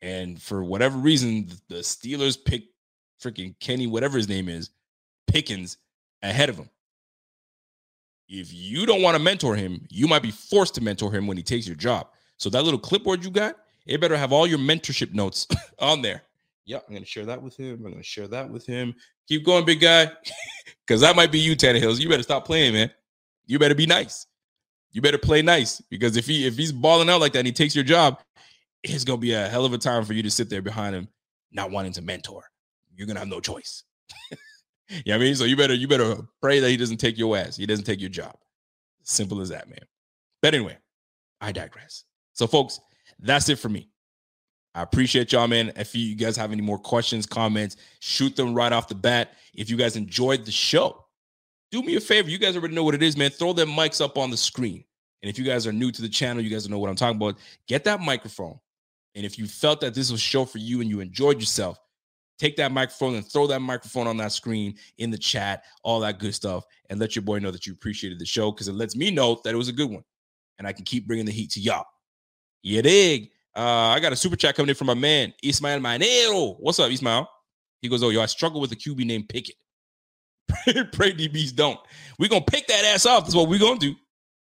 [0.00, 2.68] And for whatever reason, the Steelers picked
[3.22, 4.70] freaking Kenny, whatever his name is,
[5.28, 5.78] Pickens
[6.22, 6.68] ahead of him.
[8.28, 11.36] If you don't want to mentor him, you might be forced to mentor him when
[11.36, 12.08] he takes your job.
[12.38, 13.56] So that little clipboard you got,
[13.86, 15.46] it better have all your mentorship notes
[15.78, 16.22] on there.
[16.64, 17.84] Yeah, I'm gonna share that with him.
[17.84, 18.94] I'm gonna share that with him.
[19.28, 20.10] Keep going, big guy,
[20.86, 22.00] because that might be you, Tannehills.
[22.00, 22.90] You better stop playing, man.
[23.46, 24.26] You better be nice.
[24.92, 27.52] You better play nice because if he if he's balling out like that and he
[27.52, 28.20] takes your job,
[28.82, 31.08] it's gonna be a hell of a time for you to sit there behind him,
[31.50, 32.44] not wanting to mentor.
[32.94, 33.84] You're gonna have no choice.
[34.30, 35.34] you know what I mean?
[35.34, 37.56] So you better you better pray that he doesn't take your ass.
[37.56, 38.36] He doesn't take your job.
[39.02, 39.84] Simple as that, man.
[40.40, 40.78] But anyway,
[41.40, 42.04] I digress.
[42.34, 42.80] So, folks,
[43.18, 43.88] that's it for me.
[44.74, 45.72] I appreciate y'all, man.
[45.76, 49.34] If you guys have any more questions, comments, shoot them right off the bat.
[49.54, 51.04] If you guys enjoyed the show,
[51.70, 52.30] do me a favor.
[52.30, 53.30] You guys already know what it is, man.
[53.30, 54.84] Throw them mics up on the screen.
[55.22, 57.16] And if you guys are new to the channel, you guys know what I'm talking
[57.16, 57.38] about.
[57.68, 58.58] Get that microphone.
[59.14, 61.78] And if you felt that this was a show for you and you enjoyed yourself,
[62.38, 66.18] take that microphone and throw that microphone on that screen in the chat, all that
[66.18, 68.96] good stuff, and let your boy know that you appreciated the show because it lets
[68.96, 70.02] me know that it was a good one.
[70.58, 71.84] And I can keep bringing the heat to y'all.
[72.62, 73.30] You dig?
[73.54, 73.60] Uh,
[73.90, 76.56] I got a super chat coming in from my man, Ismael Manero.
[76.58, 77.28] What's up, Ismael?
[77.82, 79.56] He goes, Oh, yo, I struggle with a QB named Pickett.
[80.92, 81.78] Pray DBs don't.
[82.18, 83.24] We're gonna pick that ass off.
[83.24, 83.94] That's what we're gonna do.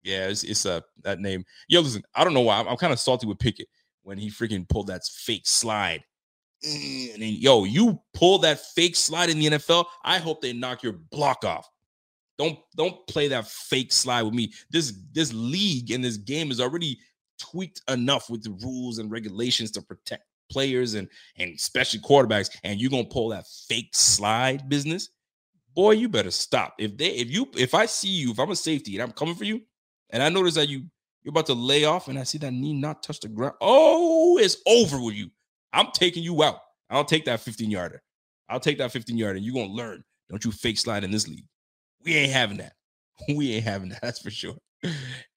[0.03, 1.43] Yeah, it's, it's uh that name.
[1.67, 2.59] Yo, listen, I don't know why.
[2.59, 3.67] I'm, I'm kind of salty with Pickett
[4.03, 6.03] when he freaking pulled that fake slide.
[6.63, 9.85] And then, yo, you pull that fake slide in the NFL.
[10.03, 11.67] I hope they knock your block off.
[12.37, 14.51] Don't don't play that fake slide with me.
[14.69, 16.99] This this league and this game is already
[17.39, 21.07] tweaked enough with the rules and regulations to protect players and
[21.37, 25.09] and especially quarterbacks and you're gonna pull that fake slide business?
[25.75, 26.75] Boy you better stop.
[26.77, 29.35] If they if you if i see you if i'm a safety and i'm coming
[29.35, 29.61] for you
[30.09, 30.83] and i notice that you
[31.23, 34.37] you're about to lay off and i see that knee not touch the ground oh
[34.39, 35.29] it's over with you.
[35.73, 36.59] I'm taking you out.
[36.89, 38.01] I'll take that 15 yarder.
[38.49, 40.03] I'll take that 15 yarder and you're gonna learn.
[40.29, 41.45] Don't you fake slide in this league.
[42.03, 42.73] We ain't having that.
[43.35, 44.55] We ain't having that that's for sure.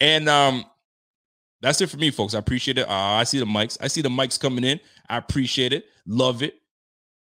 [0.01, 0.65] And um
[1.63, 2.35] that's it for me, folks.
[2.35, 2.89] I appreciate it.
[2.89, 3.79] Uh, I see the mics.
[3.81, 4.81] I see the mics coming in.
[5.09, 5.87] I appreciate it.
[6.07, 6.57] Love it.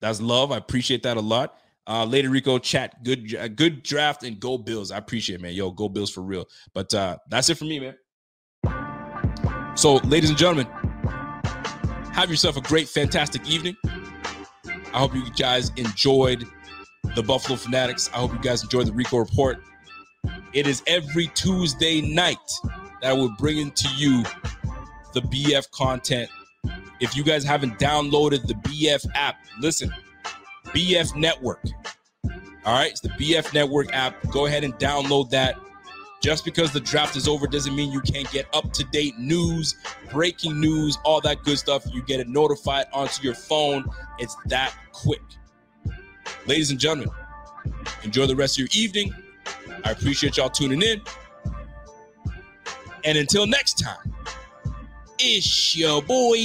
[0.01, 0.51] That's love.
[0.51, 1.59] I appreciate that a lot.
[1.87, 3.05] Uh, Lady Rico chat.
[3.05, 4.91] Good, good draft and go Bills.
[4.91, 5.53] I appreciate it, man.
[5.53, 6.47] Yo, go Bills for real.
[6.73, 7.97] But uh, that's it for me, man.
[9.77, 10.67] So, ladies and gentlemen,
[12.13, 13.77] have yourself a great, fantastic evening.
[13.85, 16.45] I hope you guys enjoyed
[17.15, 18.09] the Buffalo Fanatics.
[18.15, 19.59] I hope you guys enjoyed the Rico Report.
[20.53, 22.39] It is every Tuesday night
[23.03, 24.23] that will bring into you
[25.13, 26.31] the BF content.
[27.01, 29.93] If you guys haven't downloaded the BF app, listen,
[30.67, 31.65] BF Network.
[32.65, 34.17] All right, it's the BF Network app.
[34.31, 35.57] Go ahead and download that.
[36.21, 39.77] Just because the draft is over doesn't mean you can't get up to date news,
[40.11, 41.83] breaking news, all that good stuff.
[41.91, 43.87] You get it notified onto your phone.
[44.19, 45.23] It's that quick.
[46.47, 47.09] Ladies and gentlemen,
[48.05, 49.15] enjoy the rest of your evening.
[49.85, 51.01] I appreciate y'all tuning in.
[53.05, 54.15] And until next time,
[55.19, 56.39] it's your boy.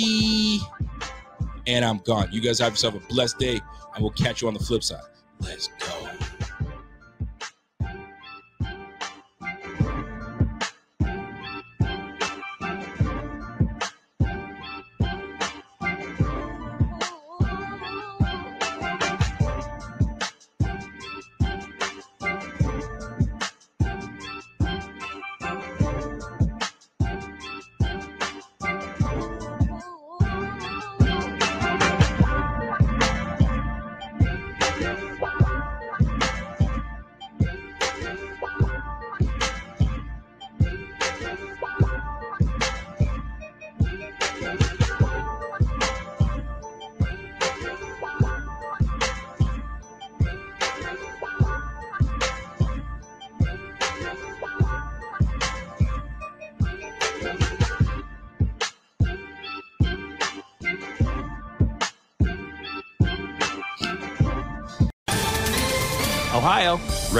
[1.67, 2.29] And I'm gone.
[2.31, 3.59] You guys have yourself a blessed day,
[3.93, 5.01] and we'll catch you on the flip side.
[5.41, 6.09] Let's go.